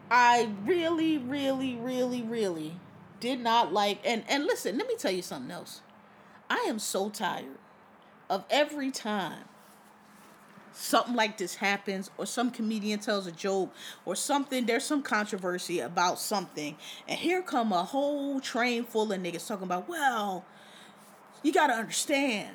[0.09, 2.79] I really, really, really, really
[3.19, 3.99] did not like.
[4.05, 5.83] And and listen, let me tell you something else.
[6.49, 7.59] I am so tired
[8.31, 9.47] of every time
[10.75, 13.73] something like this happens or some comedian tells a joke
[14.05, 16.77] or something there's some controversy about something
[17.09, 20.45] and here come a whole train full of niggas talking about well
[21.43, 22.51] you got to understand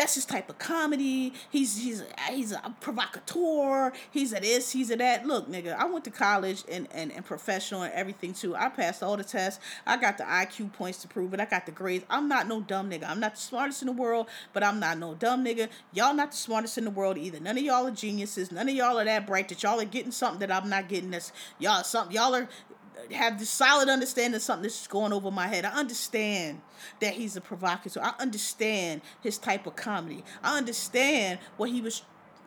[0.00, 1.34] that's his type of comedy.
[1.50, 3.92] He's he's he's a provocateur.
[4.10, 4.70] He's a this.
[4.70, 5.26] He's a that.
[5.26, 8.56] Look, nigga, I went to college and, and, and professional and everything too.
[8.56, 9.62] I passed all the tests.
[9.86, 11.40] I got the IQ points to prove it.
[11.40, 12.06] I got the grades.
[12.08, 13.08] I'm not no dumb nigga.
[13.08, 15.68] I'm not the smartest in the world, but I'm not no dumb nigga.
[15.92, 17.38] Y'all not the smartest in the world either.
[17.38, 18.50] None of y'all are geniuses.
[18.50, 21.10] None of y'all are that bright that y'all are getting something that I'm not getting.
[21.10, 22.48] This y'all something y'all are
[23.12, 25.64] have the solid understanding of something that's going over my head.
[25.64, 26.60] I understand
[27.00, 28.00] that he's a provocateur.
[28.00, 30.24] I understand his type of comedy.
[30.42, 32.02] I understand what he was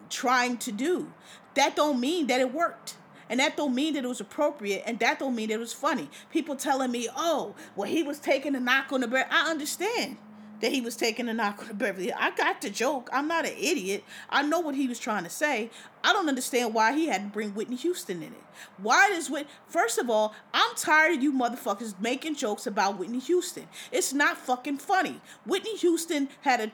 [0.10, 1.14] trying to do.
[1.56, 2.98] That don't mean that it worked.
[3.30, 5.74] And that don't mean that it was appropriate, and that don't mean that it was
[5.74, 6.10] funny.
[6.30, 10.18] People telling me, "Oh, well, he was taking a knock on the bear." I understand
[10.64, 12.14] that he was taking a knock on Beverly.
[12.14, 13.10] I got the joke.
[13.12, 14.06] I'm not an idiot.
[14.30, 15.70] I know what he was trying to say.
[16.02, 18.44] I don't understand why he had to bring Whitney Houston in it.
[18.78, 19.52] Why does Whitney?
[19.68, 23.68] First of all, I'm tired of you motherfuckers making jokes about Whitney Houston.
[23.92, 25.20] It's not fucking funny.
[25.46, 26.72] Whitney Houston had a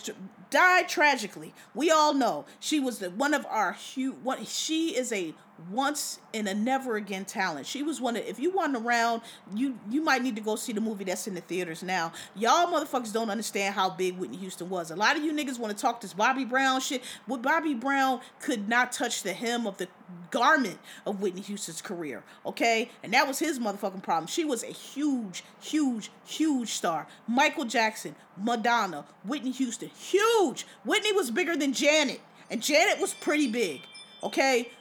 [0.51, 1.55] died tragically.
[1.73, 4.17] We all know she was the, one of our huge.
[4.45, 5.33] She is a
[5.71, 7.65] once in a never again talent.
[7.65, 9.21] She was one of if you want around,
[9.53, 12.11] you you might need to go see the movie that's in the theaters now.
[12.35, 14.91] Y'all motherfuckers don't understand how big Whitney Houston was.
[14.91, 17.03] A lot of you niggas want to talk this Bobby Brown shit.
[17.25, 19.87] What Bobby Brown could not touch the hem of the
[20.31, 22.23] garment of Whitney Houston's career.
[22.45, 22.89] Okay?
[23.03, 24.27] And that was his motherfucking problem.
[24.27, 27.07] She was a huge, huge, huge star.
[27.27, 30.65] Michael Jackson, Madonna, Whitney Houston, huge.
[30.85, 33.81] Whitney was bigger than Janet And Janet was pretty big,
[34.23, 34.71] okay?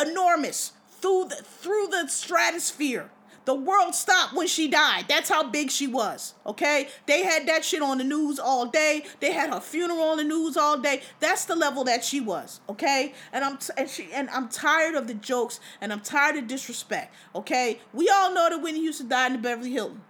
[0.00, 3.10] Enormous through the through the stratosphere.
[3.44, 5.06] The world stopped when she died.
[5.08, 6.34] That's how big she was.
[6.46, 6.88] Okay?
[7.06, 9.04] They had that shit on the news all day.
[9.18, 11.02] They had her funeral on the news all day.
[11.18, 12.60] That's the level that she was.
[12.68, 13.14] Okay?
[13.32, 16.46] And I'm t- and she and I'm tired of the jokes and I'm tired of
[16.46, 17.14] disrespect.
[17.34, 17.80] Okay?
[17.92, 20.02] We all know that Whitney Houston died in the Beverly Hilton.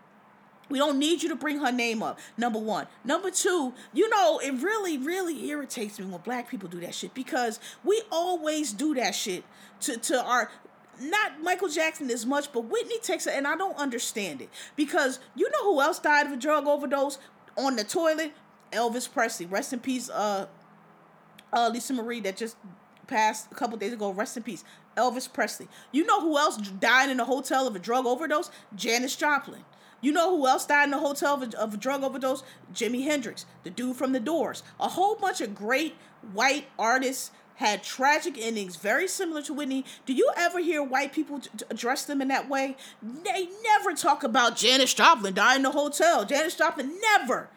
[0.72, 2.18] We don't need you to bring her name up.
[2.38, 2.86] Number one.
[3.04, 7.12] Number two, you know, it really, really irritates me when black people do that shit
[7.12, 9.44] because we always do that shit
[9.80, 10.50] to, to our
[10.98, 15.18] not Michael Jackson as much, but Whitney takes it, and I don't understand it because
[15.34, 17.18] you know who else died of a drug overdose
[17.58, 18.32] on the toilet?
[18.72, 19.44] Elvis Presley.
[19.44, 20.46] Rest in peace, uh,
[21.52, 22.56] uh, Lisa Marie that just
[23.06, 24.10] passed a couple days ago.
[24.10, 24.64] Rest in peace,
[24.96, 25.68] Elvis Presley.
[25.90, 28.50] You know who else died in a hotel of a drug overdose?
[28.74, 29.66] Janis Joplin.
[30.02, 32.42] You know who else died in a hotel of a, of a drug overdose?
[32.74, 34.62] Jimi Hendrix, the dude from The Doors.
[34.78, 35.94] A whole bunch of great
[36.32, 39.84] white artists had tragic endings very similar to Whitney.
[40.04, 42.76] Do you ever hear white people t- address them in that way?
[43.00, 46.24] They never talk about Janis Joplin dying in the hotel.
[46.24, 47.48] Janis Joplin never.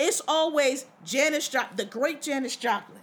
[0.00, 3.01] It's always Janis Joplin, the great Janis Joplin.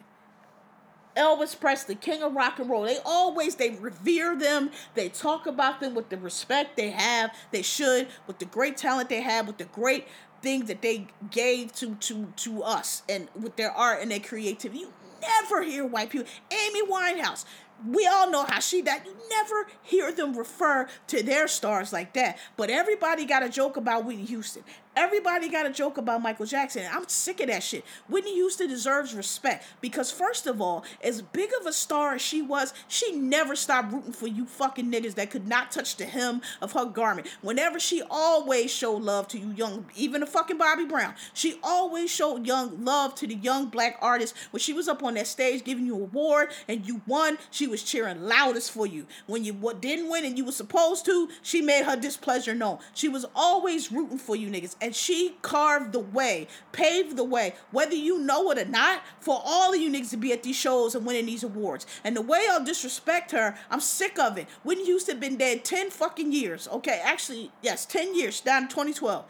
[1.20, 2.84] Elvis Presley, king of rock and roll.
[2.84, 4.72] They always they revere them.
[4.96, 7.32] They talk about them with the respect they have.
[7.52, 10.08] They should with the great talent they have, with the great
[10.42, 14.80] things that they gave to to to us, and with their art and their creativity.
[14.80, 16.28] You never hear white people.
[16.50, 17.44] Amy Winehouse,
[17.86, 19.02] we all know how she died.
[19.06, 22.38] You never hear them refer to their stars like that.
[22.58, 24.64] But everybody got a joke about Whitney Houston.
[24.96, 26.84] Everybody got a joke about Michael Jackson.
[26.92, 27.86] I'm sick of that shit.
[28.10, 32.42] Whitney Houston deserves respect because, first of all, as big of a star as she
[32.42, 36.42] was, she never stopped rooting for you fucking niggas that could not touch the hem
[36.60, 37.28] of her garment.
[37.42, 42.10] Whenever she always showed love to you young, even the fucking Bobby Brown, she always
[42.10, 44.38] showed young love to the young black artists.
[44.52, 47.68] When she was up on that stage giving you an award and you won, she
[47.68, 49.06] was cheering loudest for you.
[49.28, 52.80] When you didn't win and you were supposed to, she made her displeasure known.
[52.94, 54.76] She was always rooting for you niggas.
[54.82, 59.42] And she carved the way, paved the way, whether you know it or not, for
[59.44, 61.86] all of you niggas to be at these shows and winning these awards.
[62.04, 64.48] And the way y'all disrespect her, I'm sick of it.
[64.64, 66.68] Whitney Houston been dead 10 fucking years.
[66.70, 69.26] Okay, actually, yes, 10 years, down in 2012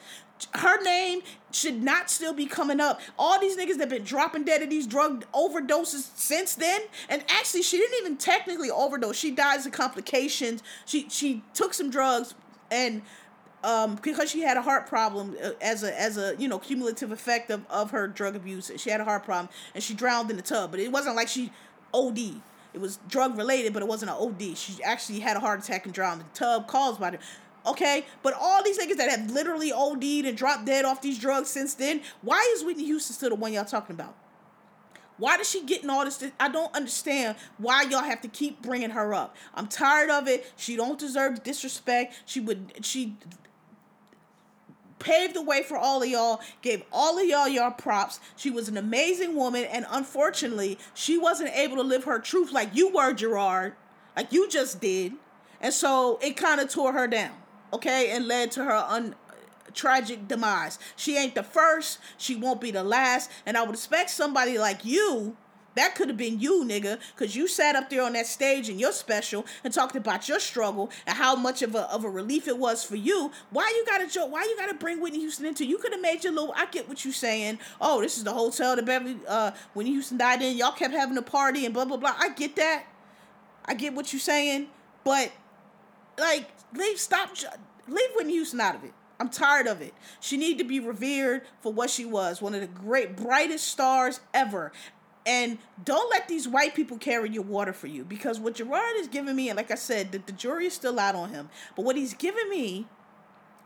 [0.56, 1.22] her name
[1.52, 3.02] should not still be coming up.
[3.18, 7.24] All these niggas that have been dropping dead of these drug overdoses since then, and
[7.30, 9.18] actually she didn't even technically overdose.
[9.18, 10.64] She died of complications.
[10.86, 12.36] She she took some drugs
[12.72, 13.02] and
[13.64, 17.12] um, because she had a heart problem uh, as a as a you know cumulative
[17.12, 18.72] effect of, of her drug abuse.
[18.78, 20.72] She had a heart problem and she drowned in the tub.
[20.72, 21.52] But it wasn't like she
[21.94, 22.20] OD.
[22.74, 24.58] It was drug related, but it wasn't an OD.
[24.58, 27.20] She actually had a heart attack and drowned in the tub caused by it.
[27.66, 31.50] Okay, but all these niggas that have literally OD'd and dropped dead off these drugs
[31.50, 34.16] since then, why is Whitney Houston still the one y'all talking about?
[35.18, 36.24] Why does she getting all this?
[36.40, 39.36] I don't understand why y'all have to keep bringing her up.
[39.54, 40.50] I'm tired of it.
[40.56, 42.22] She don't deserve disrespect.
[42.26, 42.74] She would.
[42.82, 43.18] She
[45.00, 48.20] paved the way for all of y'all, gave all of y'all your props.
[48.36, 52.76] She was an amazing woman, and unfortunately, she wasn't able to live her truth like
[52.76, 53.74] you were, Gerard,
[54.16, 55.14] like you just did.
[55.62, 57.36] And so it kind of tore her down,
[57.74, 59.16] okay, and led to her un
[59.74, 60.80] tragic demise.
[60.96, 64.84] She ain't the first, she won't be the last, and I would expect somebody like
[64.84, 65.38] you
[65.80, 68.78] that could have been you, nigga, because you sat up there on that stage in
[68.78, 72.50] your special and talked about your struggle and how much of a, of a relief
[72.50, 73.32] it was for you.
[73.52, 74.30] Why you gotta joke?
[74.30, 75.66] Why you gotta bring Whitney Houston into?
[75.66, 76.54] You could have made your little.
[76.54, 77.60] I get what you saying.
[77.80, 80.58] Oh, this is the hotel that Beverly uh Whitney Houston died in.
[80.58, 82.14] Y'all kept having a party and blah blah blah.
[82.20, 82.84] I get that.
[83.64, 84.68] I get what you're saying,
[85.06, 85.32] but
[86.18, 87.30] like leave stop
[87.88, 88.94] leave Whitney Houston out of it.
[89.20, 89.94] I'm tired of it.
[90.20, 94.22] She need to be revered for what she was, one of the great brightest stars
[94.34, 94.72] ever.
[95.30, 99.08] And don't let these white people carry your water for you because what Gerard is
[99.08, 101.52] giving me, and like I said, the, the jury is still out on him.
[101.76, 102.88] But what he's giving me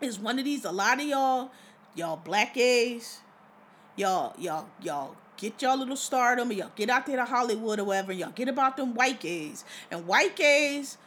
[0.01, 0.65] is one of these.
[0.65, 1.51] A lot of y'all,
[1.95, 3.21] y'all black gays,
[3.95, 8.11] y'all, y'all, y'all get y'all little stardom, y'all get out there to Hollywood or whatever.
[8.11, 10.97] Y'all get about them white gays, and white gays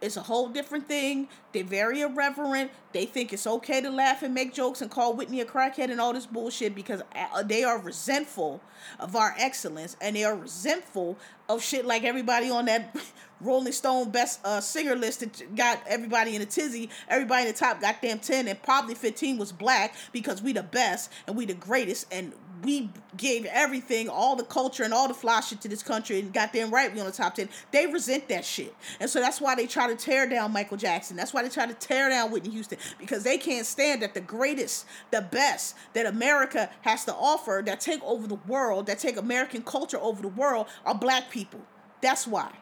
[0.00, 1.28] it's a whole different thing.
[1.52, 2.70] They're very irreverent.
[2.92, 6.00] They think it's okay to laugh and make jokes and call Whitney a crackhead and
[6.00, 8.60] all this bullshit because uh, they are resentful
[8.98, 11.16] of our excellence and they are resentful
[11.48, 12.96] of shit like everybody on that
[13.40, 16.90] Rolling Stone best uh, singer list that got everybody in a tizzy.
[17.08, 21.12] Everybody in the top goddamn 10 and probably 15 was black because we the best
[21.26, 22.32] and we the greatest and
[22.62, 26.32] we gave everything, all the culture and all the fly shit to this country and
[26.32, 27.48] got them right we on the top 10.
[27.70, 28.74] They resent that shit.
[28.98, 31.16] And so that's why they try to tear down Michael Jackson.
[31.16, 34.20] That's why they try to tear down Whitney Houston because they can't stand that the
[34.22, 39.18] greatest, the best that America has to offer that take over the world, that take
[39.18, 41.60] American culture over the world are black people.
[42.00, 42.52] That's why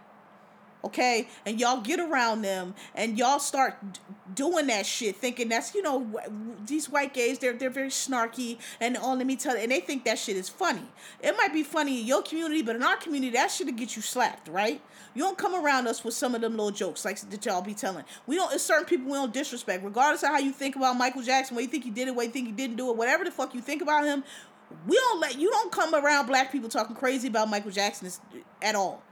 [0.84, 1.28] okay?
[1.46, 4.00] And y'all get around them and y'all start d-
[4.34, 6.20] doing that shit thinking that's you know
[6.66, 9.80] these white gays they're they're very snarky and oh let me tell you and they
[9.80, 10.86] think that shit is funny.
[11.22, 14.02] It might be funny in your community but in our community that shit'll get you
[14.02, 14.80] slapped right?
[15.14, 17.74] You don't come around us with some of them little jokes like that y'all be
[17.74, 18.04] telling.
[18.26, 19.84] We don't it's certain people we don't disrespect.
[19.84, 22.26] Regardless of how you think about michael jackson what you think he did it what
[22.26, 24.22] you think he didn't do it whatever the fuck you think about him
[24.86, 28.10] we don't let you don't come around black people talking crazy about michael jackson
[28.62, 29.02] at all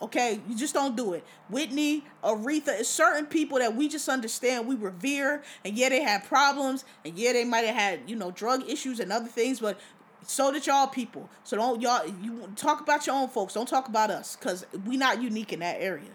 [0.00, 1.24] Okay, you just don't do it.
[1.48, 6.24] Whitney, Aretha, is certain people that we just understand, we revere, and yeah, they had
[6.24, 9.78] problems, and yeah, they might have had you know drug issues and other things, but
[10.24, 11.28] so did y'all people.
[11.42, 13.54] So don't y'all you talk about your own folks.
[13.54, 16.10] Don't talk about us, cause we not unique in that area.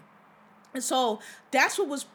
[0.72, 1.20] And so
[1.54, 2.06] that's what was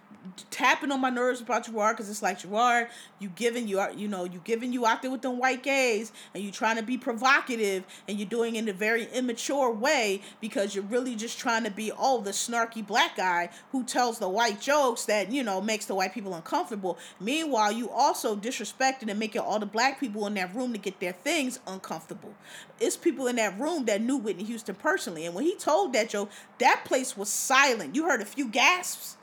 [0.52, 2.88] tapping on my nerves about Gerard because it's like Gerard,
[3.20, 6.12] you giving you are you know you giving you out there with them white gays
[6.34, 10.22] and you trying to be provocative and you're doing it in a very immature way
[10.42, 14.30] because you're really just trying to be oh the snarky black guy who tells the
[14.30, 16.98] white jokes that you know makes the white people uncomfortable.
[17.20, 21.00] Meanwhile, you also disrespecting and making all the black people in that room to get
[21.00, 22.34] their things uncomfortable.
[22.80, 26.10] It's people in that room that knew Whitney Houston personally, and when he told that
[26.10, 26.30] joke,
[26.60, 27.96] that place was silent.
[27.96, 29.18] You heard a few gasps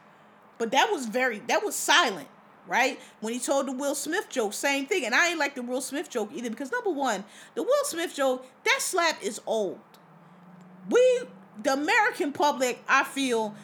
[0.59, 2.29] but that was very that was silent,
[2.67, 2.99] right?
[3.21, 5.05] When he told the Will Smith joke, same thing.
[5.05, 8.15] And I ain't like the Will Smith joke either because number one, the Will Smith
[8.15, 9.79] joke, that slap is old.
[10.89, 11.23] We
[11.63, 13.55] the American public, I feel,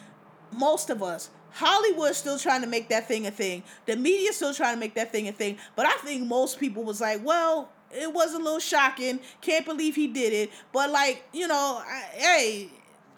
[0.51, 3.63] most of us, Hollywood's still trying to make that thing a thing.
[3.85, 5.57] The media's still trying to make that thing a thing.
[5.75, 9.19] But I think most people was like, well, it was a little shocking.
[9.41, 10.51] Can't believe he did it.
[10.71, 12.69] But like, you know, I, hey,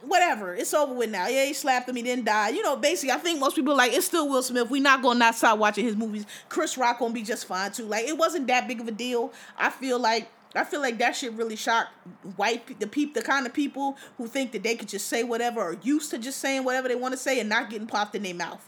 [0.08, 0.56] whatever.
[0.56, 1.28] It's over with now.
[1.28, 1.96] Yeah, he slapped him.
[1.96, 2.50] He didn't die.
[2.50, 4.70] You know, basically, I think most people are like it's still Will Smith.
[4.70, 6.26] We not gonna not stop watching his movies.
[6.50, 7.86] Chris Rock gonna be just fine too.
[7.86, 9.34] Like it wasn't that big of a deal.
[9.58, 11.92] I feel like I feel like that shit really shocked
[12.38, 15.62] white the peep the kind of people who think that they could just say whatever
[15.62, 18.24] or used to just saying whatever they want to say and not getting popped in
[18.24, 18.68] their mouth.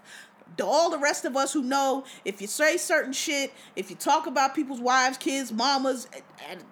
[0.57, 3.95] The, all the rest of us who know if you say certain shit, if you
[3.95, 6.63] talk about people's wives, kids, mamas, and, and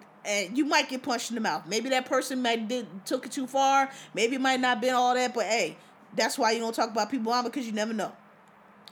[0.53, 1.63] you might get punched in the mouth.
[1.67, 3.89] Maybe that person might did took it too far.
[4.13, 5.77] Maybe it might not been all that, but hey,
[6.15, 8.11] that's why you don't talk about people mama because you never know.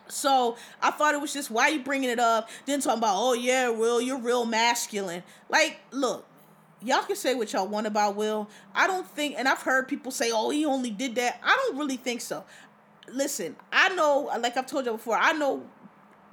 [0.08, 2.50] So I thought it was just why you bringing it up.
[2.66, 5.24] Then talking about oh yeah, Will, you're real masculine.
[5.50, 6.26] Like, look,
[6.82, 8.50] y'all can say what y'all want about Will.
[8.74, 11.40] I don't think, and I've heard people say, oh, he only did that.
[11.44, 12.44] I don't really think so.
[13.08, 15.64] Listen, I know, like I've told you before, I know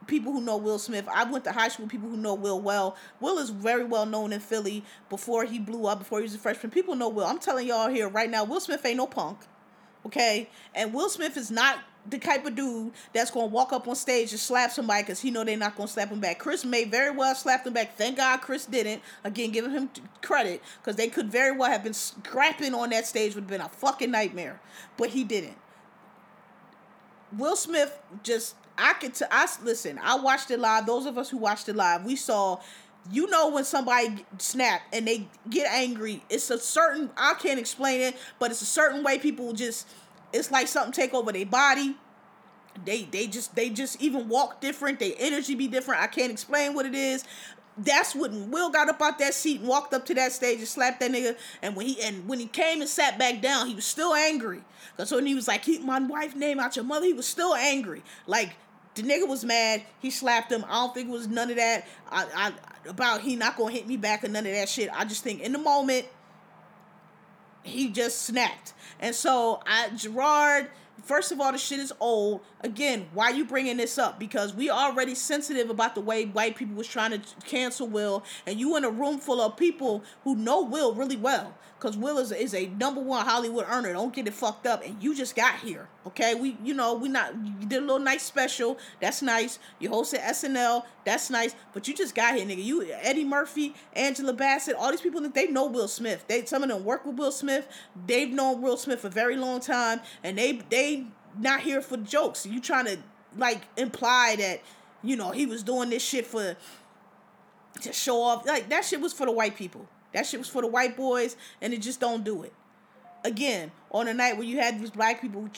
[0.06, 1.06] people who know Will Smith.
[1.08, 2.96] I went to high school people who know Will well.
[3.20, 6.38] Will is very well known in Philly before he blew up, before he was a
[6.38, 6.70] freshman.
[6.70, 7.26] People know Will.
[7.26, 9.38] I'm telling y'all here right now, Will Smith ain't no punk.
[10.06, 10.48] Okay?
[10.74, 11.78] And Will Smith is not
[12.08, 15.30] the type of dude that's gonna walk up on stage and slap somebody because he
[15.30, 16.38] know they're not gonna slap him back.
[16.38, 17.96] Chris may very well slap him back.
[17.96, 19.02] Thank God Chris didn't.
[19.22, 19.90] Again, giving him
[20.22, 23.60] credit because they could very well have been scrapping on that stage would have been
[23.60, 24.60] a fucking nightmare,
[24.96, 25.56] but he didn't.
[27.36, 30.00] Will Smith just I could t- I listen.
[30.02, 30.86] I watched it live.
[30.86, 32.60] Those of us who watched it live, we saw.
[33.10, 36.22] You know when somebody snap and they get angry.
[36.28, 39.88] It's a certain I can't explain it, but it's a certain way people just.
[40.32, 41.96] It's like something take over their body.
[42.84, 45.00] They they just they just even walk different.
[45.00, 46.02] Their energy be different.
[46.02, 47.24] I can't explain what it is
[47.84, 50.68] that's when Will got up out that seat and walked up to that stage and
[50.68, 51.36] slapped that nigga.
[51.62, 54.62] And when he and when he came and sat back down, he was still angry.
[54.96, 57.54] Cause when he was like, keep my wife's name out your mother, he was still
[57.54, 58.02] angry.
[58.26, 58.56] Like
[58.94, 59.82] the nigga was mad.
[60.00, 60.64] He slapped him.
[60.68, 61.86] I don't think it was none of that.
[62.10, 64.90] I, I about he not gonna hit me back or none of that shit.
[64.92, 66.06] I just think in the moment
[67.62, 68.72] he just snapped.
[68.98, 70.70] And so I Gerard
[71.02, 72.40] first of all, the shit is old.
[72.60, 74.18] Again, why you bringing this up?
[74.18, 78.58] Because we already sensitive about the way white people was trying to cancel Will, and
[78.58, 81.54] you in a room full of people who know Will really well.
[81.80, 83.94] Cause Will is, is a number one Hollywood earner.
[83.94, 84.84] Don't get it fucked up.
[84.84, 85.88] And you just got here.
[86.06, 88.78] Okay, we you know we not you did a little nice special.
[89.00, 89.58] That's nice.
[89.78, 90.84] You hosted SNL.
[91.04, 91.54] That's nice.
[91.72, 92.62] But you just got here, nigga.
[92.62, 96.24] You Eddie Murphy, Angela Bassett, all these people they know Will Smith.
[96.28, 97.66] They some of them work with Will Smith.
[98.06, 101.06] They've known Will Smith for a very long time, and they they
[101.38, 102.46] not here for jokes.
[102.46, 102.98] You trying to
[103.36, 104.62] like imply that
[105.02, 106.56] you know he was doing this shit for
[107.80, 108.46] to show off.
[108.46, 109.88] Like that shit was for the white people.
[110.12, 112.52] That shit was for the white boys, and it just don't do it.
[113.24, 115.48] Again, on a night where you had these black people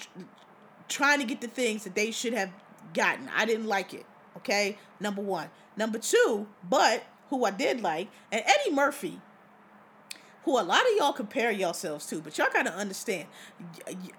[0.88, 2.50] trying to get the things that they should have
[2.92, 4.04] gotten, I didn't like it.
[4.42, 5.48] Okay, number one.
[5.76, 9.20] Number two, but who I did like, and Eddie Murphy
[10.44, 13.26] who a lot of y'all compare yourselves to, but y'all gotta understand,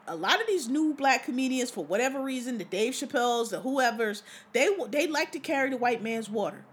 [0.08, 4.24] a lot of these new black comedians, for whatever reason, the Dave Chappelle's, the whoever's,
[4.54, 6.64] they they like to carry the white man's water.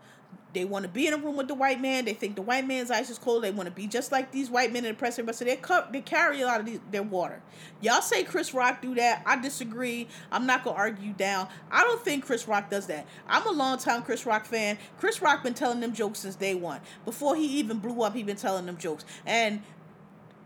[0.53, 2.05] They want to be in a room with the white man.
[2.05, 3.45] They think the white man's ice is cold.
[3.45, 5.19] They want to be just like these white men in the press.
[5.19, 5.61] But so they
[5.93, 7.41] they carry a lot of these, their water.
[7.81, 9.23] Y'all say Chris Rock do that.
[9.27, 10.09] I disagree.
[10.33, 11.49] I'm not gonna argue down.
[11.71, 13.07] I don't think Chris Rock does that.
[13.29, 14.79] I'm a long time Chris Rock fan.
[14.99, 16.81] Chris Rock been telling them jokes since day one.
[17.05, 19.05] Before he even blew up, he been telling them jokes.
[19.27, 19.63] And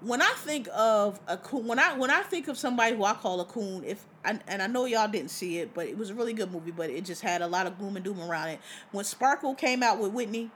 [0.01, 3.15] when I think of a coon, when I when I think of somebody who I
[3.15, 6.11] call a coon, if and, and I know y'all didn't see it, but it was
[6.11, 8.49] a really good movie, but it just had a lot of gloom and doom around
[8.49, 8.61] it.
[8.93, 10.51] When Sparkle came out with Whitney,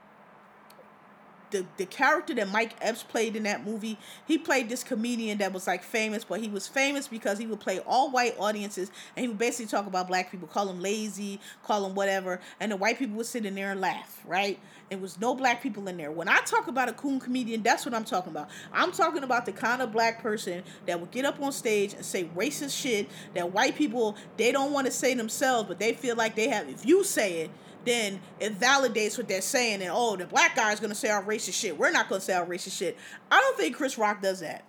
[1.51, 5.53] the the character that Mike Epps played in that movie, he played this comedian that
[5.53, 9.23] was like famous, but he was famous because he would play all white audiences and
[9.23, 12.77] he would basically talk about black people, call them lazy, call them whatever, and the
[12.77, 14.59] white people would sit in there and laugh, right?
[14.89, 16.11] There was no black people in there.
[16.11, 18.49] When I talk about a coon comedian, that's what I'm talking about.
[18.73, 22.03] I'm talking about the kind of black person that would get up on stage and
[22.03, 26.15] say racist shit that white people they don't want to say themselves, but they feel
[26.15, 26.67] like they have.
[26.67, 27.51] If you say it,
[27.85, 29.81] then it validates what they're saying.
[29.81, 31.77] And oh, the black guy is gonna say our racist shit.
[31.77, 32.97] We're not gonna say our racist shit.
[33.31, 34.65] I don't think Chris Rock does that.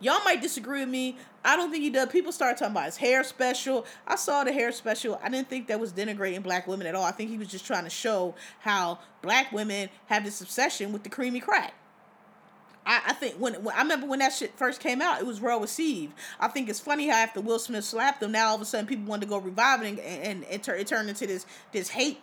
[0.00, 1.16] Y'all might disagree with me.
[1.44, 2.08] I don't think he does.
[2.08, 3.84] People start talking about his hair special.
[4.06, 5.18] I saw the hair special.
[5.22, 7.02] I didn't think that was denigrating black women at all.
[7.02, 11.02] I think he was just trying to show how black women have this obsession with
[11.02, 11.74] the creamy crack.
[12.88, 15.40] I, I think when, when I remember when that shit first came out, it was
[15.40, 16.14] well received.
[16.40, 18.86] I think it's funny how after Will Smith slapped them, now all of a sudden
[18.86, 21.90] people want to go revive it and, and it, tur- it turned into this this
[21.90, 22.18] hate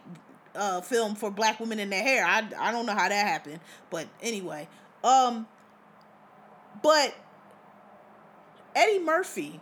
[0.56, 2.26] uh, film for black women in their hair.
[2.26, 3.60] I, I don't know how that happened,
[3.92, 4.68] but anyway,
[5.04, 5.48] um,
[6.82, 7.14] but
[8.76, 9.62] Eddie Murphy,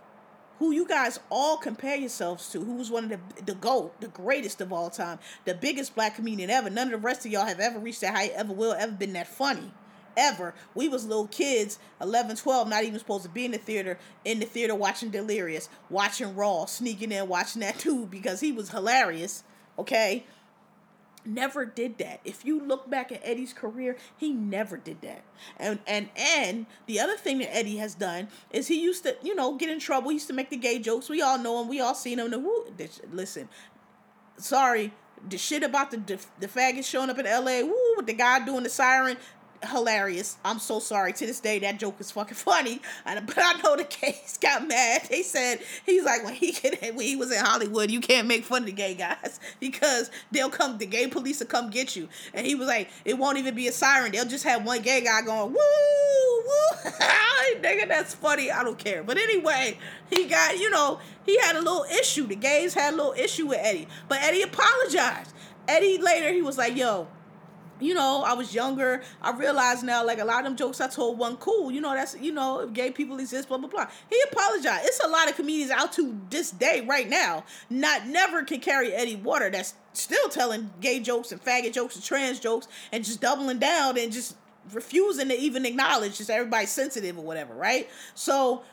[0.60, 4.08] who you guys all compare yourselves to, who was one of the the GOAT, the
[4.08, 6.70] greatest of all time, the biggest black comedian ever.
[6.70, 9.12] None of the rest of y'all have ever reached that height, ever will, ever been
[9.14, 9.70] that funny
[10.18, 10.54] ever.
[10.76, 14.40] We was little kids, 11, 12, not even supposed to be in the theater, in
[14.40, 19.44] the theater watching Delirious, watching Raw, sneaking in, watching that too, because he was hilarious,
[19.78, 20.26] okay?
[21.26, 22.20] Never did that.
[22.26, 25.24] If you look back at Eddie's career, he never did that.
[25.56, 29.34] And and and the other thing that Eddie has done is he used to, you
[29.34, 30.10] know, get in trouble.
[30.10, 31.10] He used to make the gay jokes.
[31.10, 31.70] We all know him.
[31.70, 32.30] We all seen him.
[32.30, 32.66] The woo.
[33.10, 33.48] Listen,
[34.36, 34.92] sorry,
[35.30, 37.64] the shit about the the, the showing up in L.A.
[37.64, 39.18] Woo, with the guy doing the siren
[39.66, 40.38] hilarious.
[40.44, 41.14] I'm so sorry.
[41.14, 42.82] To this day, that joke is fucking funny.
[43.06, 45.04] And, but I know the case got mad.
[45.10, 48.44] They said he's like when he get when he was in Hollywood, you can't make
[48.44, 50.78] fun of the gay guys because they'll come.
[50.78, 52.10] The gay police will come get you.
[52.34, 54.12] And he was like, it won't even be a siren.
[54.12, 55.60] They'll just have one gay guy going woo
[56.46, 56.92] woo.
[57.62, 58.52] Nigga, that's funny.
[58.52, 59.04] I don't care.
[59.04, 59.78] But anyway,
[60.10, 62.28] he got you know he had a little issue.
[62.28, 65.34] The gays had a little issue with Eddie, but Eddie apologized.
[65.68, 67.08] Eddie later he was like, yo
[67.80, 69.02] you know, I was younger.
[69.22, 71.72] I realize now, like a lot of them jokes I told one cool.
[71.72, 73.88] You know, that's you know, gay people exist, blah blah blah.
[74.10, 74.86] He apologized.
[74.86, 78.94] It's a lot of comedians out to this day, right now, not never can carry
[78.94, 79.50] Eddie Water.
[79.50, 83.98] That's still telling gay jokes and faggot jokes and trans jokes and just doubling down
[83.98, 84.36] and just
[84.72, 87.90] refusing to even acknowledge just everybody's sensitive or whatever, right?
[88.16, 88.64] So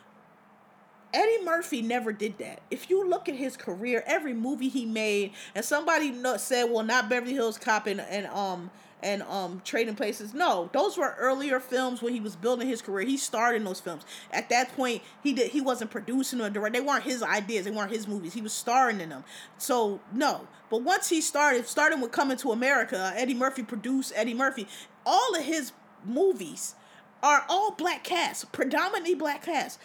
[1.12, 2.60] Eddie Murphy never did that.
[2.70, 7.08] If you look at his career, every movie he made, and somebody said, "Well, not
[7.08, 8.70] Beverly Hills Cop and, and um
[9.02, 10.34] and um Trading Places.
[10.34, 13.06] No, those were earlier films when he was building his career.
[13.06, 14.04] He starred in those films.
[14.32, 16.82] At that point, he did he wasn't producing or directing.
[16.82, 17.64] They weren't his ideas.
[17.64, 18.34] They weren't his movies.
[18.34, 19.24] He was starring in them.
[19.58, 20.46] So no.
[20.70, 24.68] But once he started, starting with Coming to America, Eddie Murphy produced Eddie Murphy.
[25.04, 25.72] All of his
[26.04, 26.76] movies
[27.22, 29.78] are all black casts, predominantly black casts.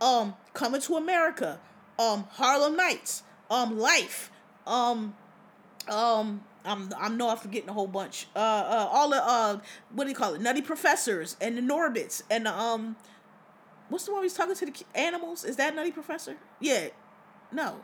[0.00, 1.58] Um, Coming to America,
[1.98, 4.30] um, Harlem Nights, um, Life,
[4.66, 5.14] um,
[5.88, 8.26] um, I'm I'm know I'm forgetting a whole bunch.
[8.34, 9.58] Uh, uh, all the uh,
[9.92, 10.40] what do you call it?
[10.40, 12.96] Nutty Professors and the Norbits and um,
[13.88, 15.44] what's the one he's talking to the animals?
[15.44, 16.36] Is that Nutty Professor?
[16.60, 16.88] Yeah,
[17.52, 17.80] no.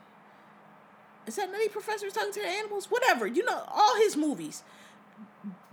[1.26, 2.90] Is that Nutty Professor talking to the animals?
[2.90, 3.26] Whatever.
[3.26, 4.62] You know, all his movies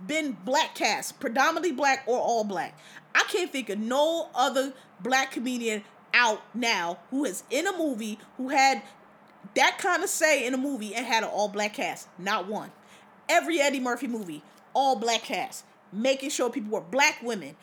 [0.06, 2.78] been black cast, predominantly black or all black.
[3.14, 5.84] I can't think of no other black comedian
[6.14, 8.82] out now who is in a movie who had
[9.54, 12.08] that kind of say in a movie and had an all black cast.
[12.18, 12.70] Not one
[13.30, 14.42] every Eddie Murphy movie,
[14.74, 17.56] all black cast, making sure people were black women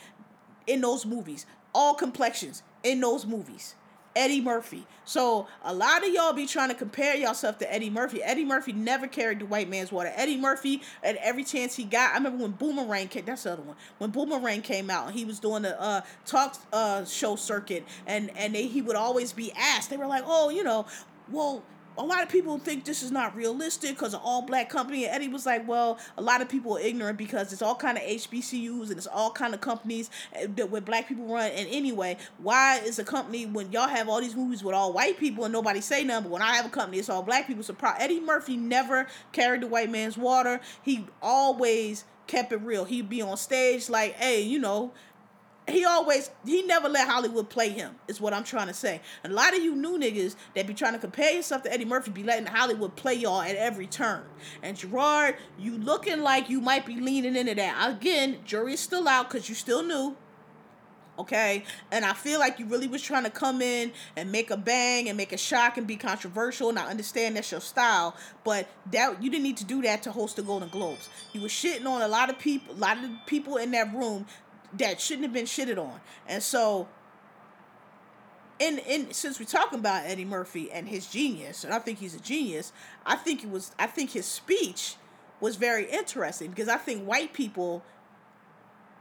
[0.65, 1.45] in those movies,
[1.75, 3.75] all complexions in those movies.
[4.15, 4.87] Eddie Murphy.
[5.05, 8.23] So a lot of y'all be trying to compare yourself to Eddie Murphy.
[8.23, 10.11] Eddie Murphy never carried the white man's water.
[10.15, 13.25] Eddie Murphy, at every chance he got, I remember when Boomerang came.
[13.25, 13.75] That's the other one.
[13.99, 18.55] When Boomerang came out, he was doing the uh, talk uh, show circuit, and and
[18.55, 19.91] they, he would always be asked.
[19.91, 20.87] They were like, oh, you know,
[21.29, 21.63] well,
[21.97, 25.05] a lot of people think this is not realistic because of all black company.
[25.05, 27.97] And Eddie was like, well, a lot of people are ignorant because it's all kind
[27.97, 31.51] of HBCUs and it's all kind of companies eh, that where black people run.
[31.51, 35.17] And anyway, why is a company when y'all have all these movies with all white
[35.17, 37.63] people and nobody say nothing, but when I have a company, it's all black people.
[37.63, 40.59] So Eddie Murphy never carried the white man's water.
[40.83, 42.85] He always kept it real.
[42.85, 44.91] He'd be on stage like, hey, you know,
[45.69, 49.01] he always he never let Hollywood play him, is what I'm trying to say.
[49.23, 52.11] A lot of you new niggas that be trying to compare yourself to Eddie Murphy
[52.11, 54.23] be letting Hollywood play y'all at every turn.
[54.63, 57.91] And Gerard, you looking like you might be leaning into that.
[57.91, 60.15] Again, jury's still out because you still new.
[61.19, 64.57] Okay, and I feel like you really was trying to come in and make a
[64.57, 66.69] bang and make a shock and be controversial.
[66.69, 70.11] And I understand that's your style, but that you didn't need to do that to
[70.11, 71.09] host the Golden Globes.
[71.33, 74.27] You were shitting on a lot of people, a lot of people in that room
[74.73, 75.99] that shouldn't have been shitted on.
[76.27, 76.87] And so
[78.59, 82.15] in in since we're talking about Eddie Murphy and his genius, and I think he's
[82.15, 82.71] a genius,
[83.05, 84.95] I think it was I think his speech
[85.39, 87.83] was very interesting because I think white people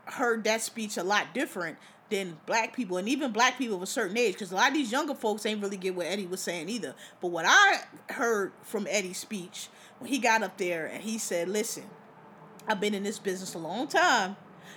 [0.05, 1.79] heard that speech a lot different
[2.11, 4.75] than black people and even black people of a certain age because a lot of
[4.75, 6.95] these younger folks ain't really get what Eddie was saying either.
[7.21, 7.81] But what I
[8.11, 9.69] heard from Eddie's speech
[9.99, 11.85] when he got up there and he said, Listen,
[12.69, 14.37] I've been in this business a long time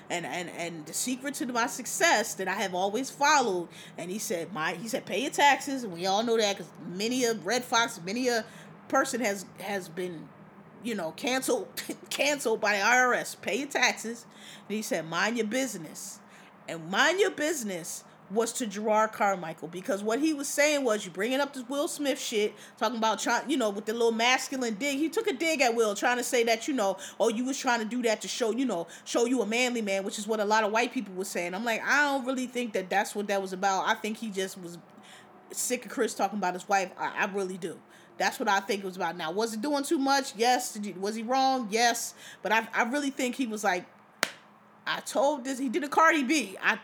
[0.10, 3.70] and and and the secret to my success that I have always followed.
[3.98, 6.72] And he said, my he said, pay your taxes, and we all know that because
[6.88, 8.46] many a Redd Foxx, many a
[8.88, 10.28] person has has been,
[10.84, 11.68] you know, canceled
[12.10, 13.40] canceled by the IRS.
[13.42, 14.26] Pay your taxes.
[14.68, 16.20] And he said, mind your business,
[16.68, 21.12] and mind your business was to Gerard Carmichael because what he was saying was you
[21.12, 24.76] bringing up this Will Smith shit, talking about trying, you know, with the little masculine
[24.76, 24.98] dig.
[24.98, 27.58] He took a dig at Will, trying to say that you know, oh, you was
[27.58, 30.28] trying to do that to show, you know, show you a manly man, which is
[30.28, 31.54] what a lot of white people were saying.
[31.54, 33.88] I'm like, I don't really think that that's what that was about.
[33.88, 34.78] I think he just was
[35.52, 36.92] sick of Chris talking about his wife.
[36.98, 37.80] I, I really do.
[38.18, 39.16] That's what I think it was about.
[39.16, 40.36] Now, was it doing too much?
[40.36, 40.78] Yes.
[41.00, 41.70] Was he wrong?
[41.72, 42.14] Yes.
[42.42, 43.86] But I, I really think he was like,
[44.86, 45.58] I told this.
[45.58, 46.58] He did a Cardi B.
[46.62, 46.80] I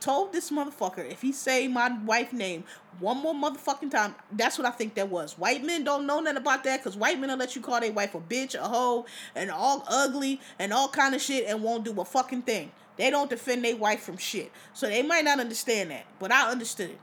[0.00, 2.64] told this motherfucker if he say my wife name
[2.98, 5.38] one more motherfucking time, that's what I think that was.
[5.38, 7.92] White men don't know nothing about that because white men will let you call their
[7.92, 11.84] wife a bitch, a hoe, and all ugly and all kind of shit and won't
[11.84, 12.72] do a fucking thing.
[12.96, 14.50] They don't defend their wife from shit.
[14.74, 17.00] So they might not understand that, but I understood it.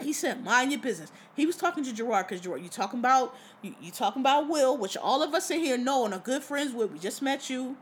[0.00, 3.34] He said, "Mind your business." He was talking to Gerard because Gerard, you talking about
[3.62, 6.42] you, you talking about Will, which all of us in here know and are good
[6.42, 6.90] friends with.
[6.92, 7.76] We just met you.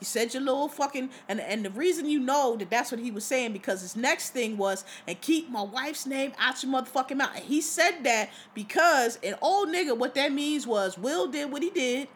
[0.00, 3.10] You said your little fucking and and the reason you know that that's what he
[3.10, 7.16] was saying because his next thing was and keep my wife's name out your motherfucking
[7.16, 7.30] mouth.
[7.34, 11.62] And he said that because an old nigga, what that means was Will did what
[11.62, 12.08] he did.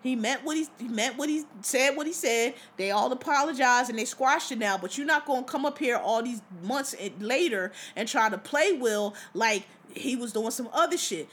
[0.00, 2.54] He meant what he, he meant what he said what he said.
[2.76, 4.78] They all apologized and they squashed it now.
[4.78, 8.72] But you're not gonna come up here all these months later and try to play
[8.72, 11.28] Will like he was doing some other shit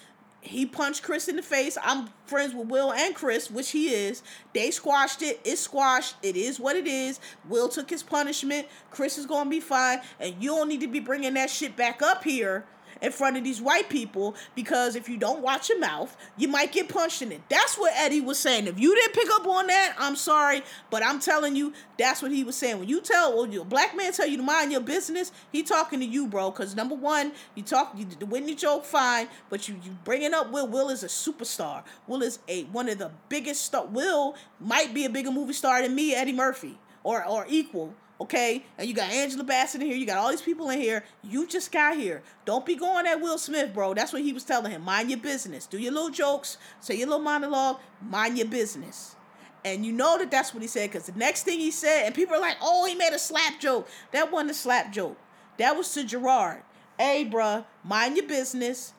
[0.45, 1.77] he punched Chris in the face.
[1.81, 4.23] I'm friends with Will and Chris, which he is.
[4.53, 5.39] They squashed it.
[5.43, 6.15] It's squashed.
[6.22, 7.19] It is what it is.
[7.47, 8.67] Will took his punishment.
[8.91, 9.99] Chris is going to be fine.
[10.19, 12.65] And you don't need to be bringing that shit back up here
[13.01, 16.72] in front of these white people because if you don't watch your mouth, you might
[16.72, 17.41] get punched in it.
[17.49, 18.67] That's what Eddie was saying.
[18.67, 22.31] If you didn't pick up on that, I'm sorry, but I'm telling you, that's what
[22.31, 22.80] he was saying.
[22.80, 25.99] When you tell, well, your black man tell you to mind your business, he talking
[25.99, 26.51] to you, bro.
[26.51, 30.51] Because number one, you talk, you, the Whitney joke, fine, but you you bringing up
[30.51, 30.67] Will.
[30.67, 31.84] Will is a superstar.
[32.07, 33.85] Will is a one of the biggest star.
[33.85, 38.65] Will might be a bigger movie star than me, Eddie Murphy, or or equal okay?
[38.77, 39.95] And you got Angela Bassett in here.
[39.95, 41.03] You got all these people in here.
[41.23, 42.21] You just got here.
[42.45, 43.93] Don't be going at Will Smith, bro.
[43.93, 44.83] That's what he was telling him.
[44.83, 45.65] Mind your business.
[45.65, 46.57] Do your little jokes.
[46.79, 47.79] Say your little monologue.
[48.01, 49.15] Mind your business.
[49.63, 52.13] And you know that that's what he said because the next thing he said, and
[52.13, 53.89] people are like, oh, he made a slap joke.
[54.11, 55.17] That wasn't a slap joke.
[55.57, 56.61] That was to Gerard.
[56.99, 58.93] Hey, bruh, mind your business.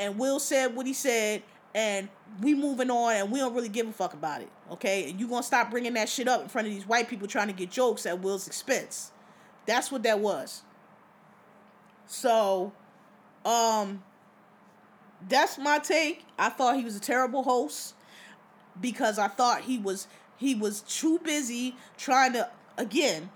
[0.00, 1.42] And Will said what he said,
[1.78, 2.08] and
[2.42, 4.50] we moving on and we don't really give a fuck about it.
[4.72, 5.08] Okay?
[5.08, 7.46] And you gonna stop bringing that shit up in front of these white people trying
[7.46, 9.12] to get jokes at Will's expense.
[9.64, 10.62] That's what that was.
[12.06, 12.72] So,
[13.44, 14.02] um,
[15.28, 16.24] that's my take.
[16.36, 17.94] I thought he was a terrible host
[18.80, 23.30] because I thought he was he was too busy trying to again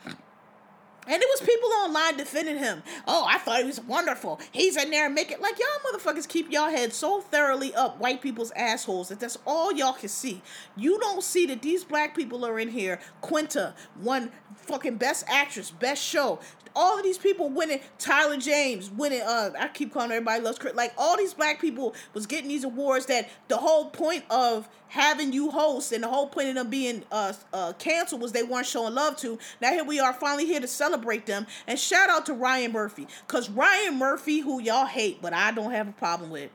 [1.07, 2.83] and it was people online defending him.
[3.09, 4.41] Oh, I thought he was wonderful.
[4.53, 8.53] He's in there making like y'all motherfuckers keep y'all head so thoroughly up white people's
[8.53, 10.43] assholes that that's all y'all can see.
[10.77, 13.01] You don't see that these black people are in here.
[13.21, 16.39] Quinta won fucking best actress, best show
[16.75, 20.75] all of these people winning Tyler James winning uh I keep calling everybody loves Chris
[20.75, 25.33] like all these black people was getting these awards that the whole point of having
[25.33, 28.67] you host and the whole point of them being uh uh canceled was they weren't
[28.67, 29.39] showing love to.
[29.61, 31.47] Now here we are finally here to celebrate them.
[31.67, 35.73] And shout out to Ryan Murphy cuz Ryan Murphy who y'all hate but I don't
[35.73, 36.51] have a problem with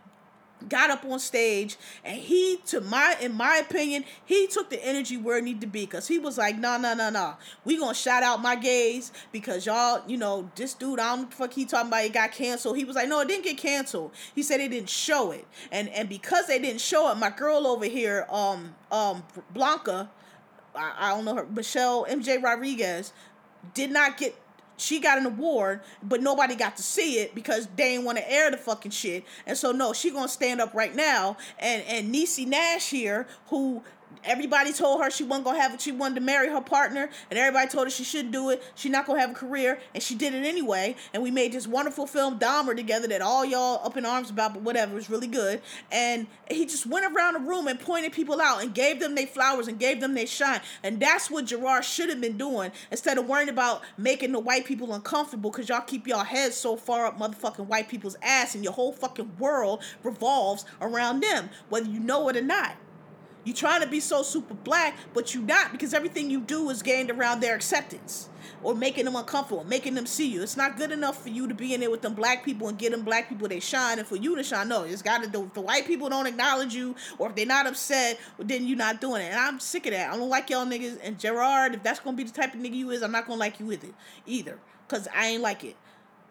[0.69, 5.15] got up on stage and he to my in my opinion he took the energy
[5.15, 7.93] where it needed to be because he was like no no no no we gonna
[7.93, 11.87] shout out my gays because y'all you know this dude i don't fuck he talking
[11.87, 12.77] about it got canceled.
[12.77, 14.11] He was like no it didn't get canceled.
[14.33, 15.45] He said they didn't show it.
[15.71, 19.23] And and because they didn't show it my girl over here um um
[19.53, 20.09] blanca
[20.75, 23.13] i, I don't know her michelle mj rodriguez
[23.73, 24.35] did not get
[24.77, 28.31] she got an award, but nobody got to see it because they didn't want to
[28.31, 29.25] air the fucking shit.
[29.45, 31.37] And so no, she gonna stand up right now.
[31.59, 33.83] And and Niecy Nash here, who
[34.23, 35.81] everybody told her she wasn't gonna have it.
[35.81, 38.63] She wanted to marry her partner, and everybody told her she shouldn't do it.
[38.75, 40.95] She not gonna have a career, and she did it anyway.
[41.13, 44.53] And we made this wonderful film Dahmer together that all y'all up in arms about,
[44.53, 45.61] but whatever, it was really good.
[45.91, 49.27] And he just went around the room and pointed people out and gave them their
[49.27, 50.61] flowers and gave them their shine.
[50.83, 54.65] And that's what Gerard should have been doing instead of worrying about making the white
[54.65, 58.63] people uncomfortable because y'all keep y'all heads so far up motherfucking white people's ass, and
[58.63, 62.75] your whole fucking world revolves around them, whether you know it or not.
[63.47, 66.83] You trying to be so super black, but you're not because everything you do is
[66.83, 68.27] gained around their acceptance
[68.61, 70.43] or making them uncomfortable, making them see you.
[70.43, 72.77] It's not good enough for you to be in there with them black people and
[72.77, 74.67] get them black people they shine, and for you to shine.
[74.67, 75.45] No, it's got to do.
[75.45, 78.99] If the white people don't acknowledge you, or if they're not upset, then you're not
[78.99, 79.31] doing it.
[79.31, 80.11] And I'm sick of that.
[80.11, 80.99] I don't like y'all niggas.
[81.01, 83.39] And Gerard, if that's gonna be the type of nigga you is, I'm not gonna
[83.39, 83.93] like you with it
[84.25, 84.59] either,
[84.89, 85.77] cause I ain't like it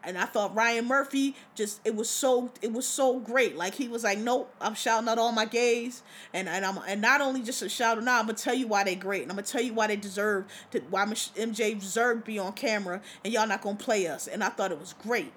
[0.07, 3.57] and I thought Ryan Murphy just it was so it was so great.
[3.57, 6.03] Like he was like, nope, I'm shouting out all my gays,
[6.33, 8.85] and and I'm and not only just a shout out, I'm gonna tell you why
[8.85, 12.27] they great, and I'm gonna tell you why they deserve to why MJ deserved to
[12.27, 14.29] be on camera, and y'all not gonna play us.
[14.29, 15.33] And I thought it was great.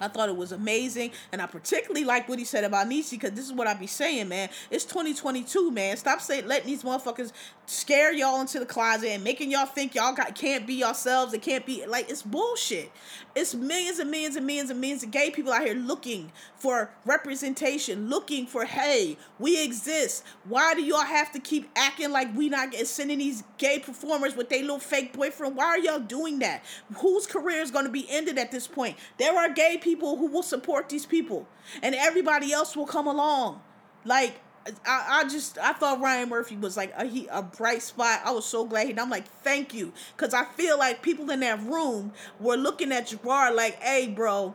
[0.00, 3.30] I thought it was amazing, and I particularly like what he said about Niecy because
[3.32, 4.48] this is what I be saying, man.
[4.70, 5.96] It's 2022, man.
[5.96, 7.32] Stop saying letting these motherfuckers
[7.66, 11.32] scare y'all into the closet and making y'all think y'all got can't be yourselves.
[11.32, 12.90] It can't be like it's bullshit.
[13.34, 16.90] It's millions and millions and millions and millions of gay people out here looking for
[17.04, 20.24] representation, looking for hey, we exist.
[20.44, 24.50] Why do y'all have to keep acting like we not sending these gay performers with
[24.50, 25.56] their little fake boyfriend?
[25.56, 26.64] Why are y'all doing that?
[26.98, 28.96] Whose career is going to be ended at this point?
[29.18, 31.48] There are gay people who will support these people,
[31.82, 33.60] and everybody else will come along.
[34.04, 34.40] Like
[34.86, 38.20] I, I just I thought Ryan Murphy was like a he a bright spot.
[38.24, 38.86] I was so glad.
[38.86, 42.92] He, I'm like, thank you, because I feel like people in that room were looking
[42.92, 44.54] at Gerard like, hey, bro,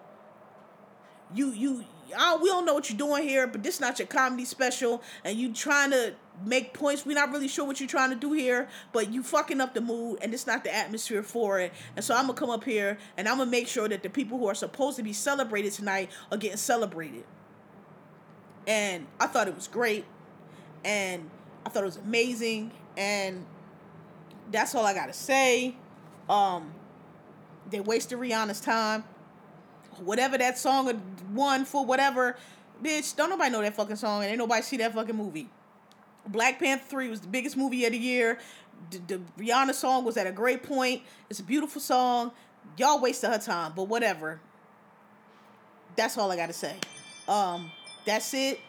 [1.34, 1.86] you you
[2.18, 5.03] I, we don't know what you're doing here, but this is not your comedy special,
[5.23, 7.06] and you trying to make points.
[7.06, 9.81] We're not really sure what you're trying to do here, but you fucking up the
[9.81, 11.72] mood, and it's not the atmosphere for it.
[11.95, 14.40] And so I'm gonna come up here and I'm gonna make sure that the people
[14.40, 17.26] who are supposed to be celebrated tonight are getting celebrated
[18.69, 20.05] and I thought it was great,
[20.85, 21.27] and
[21.65, 23.43] I thought it was amazing, and
[24.51, 25.75] that's all I gotta say.
[26.29, 26.71] Um,
[27.71, 29.03] they wasted Rihanna's time.
[29.97, 31.01] Whatever that song
[31.33, 32.37] won for, whatever,
[32.81, 33.15] bitch.
[33.15, 35.49] Don't nobody know that fucking song, and ain't nobody see that fucking movie.
[36.27, 38.37] Black Panther three was the biggest movie of the year.
[38.91, 41.01] The, the Rihanna song was at a great point.
[41.27, 42.31] It's a beautiful song.
[42.77, 44.39] Y'all wasted her time, but whatever.
[45.95, 46.75] That's all I gotta say.
[47.27, 47.71] Um,
[48.05, 48.59] that's it.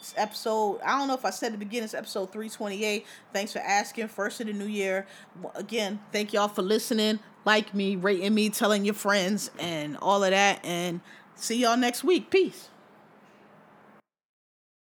[0.00, 3.06] It's episode, I don't know if I said the beginning, it's episode 328.
[3.32, 4.08] Thanks for asking.
[4.08, 5.06] First of the new year.
[5.54, 7.20] Again, thank y'all for listening.
[7.46, 10.62] Like me, rating me, telling your friends, and all of that.
[10.64, 11.00] And
[11.36, 12.28] see y'all next week.
[12.30, 12.68] Peace.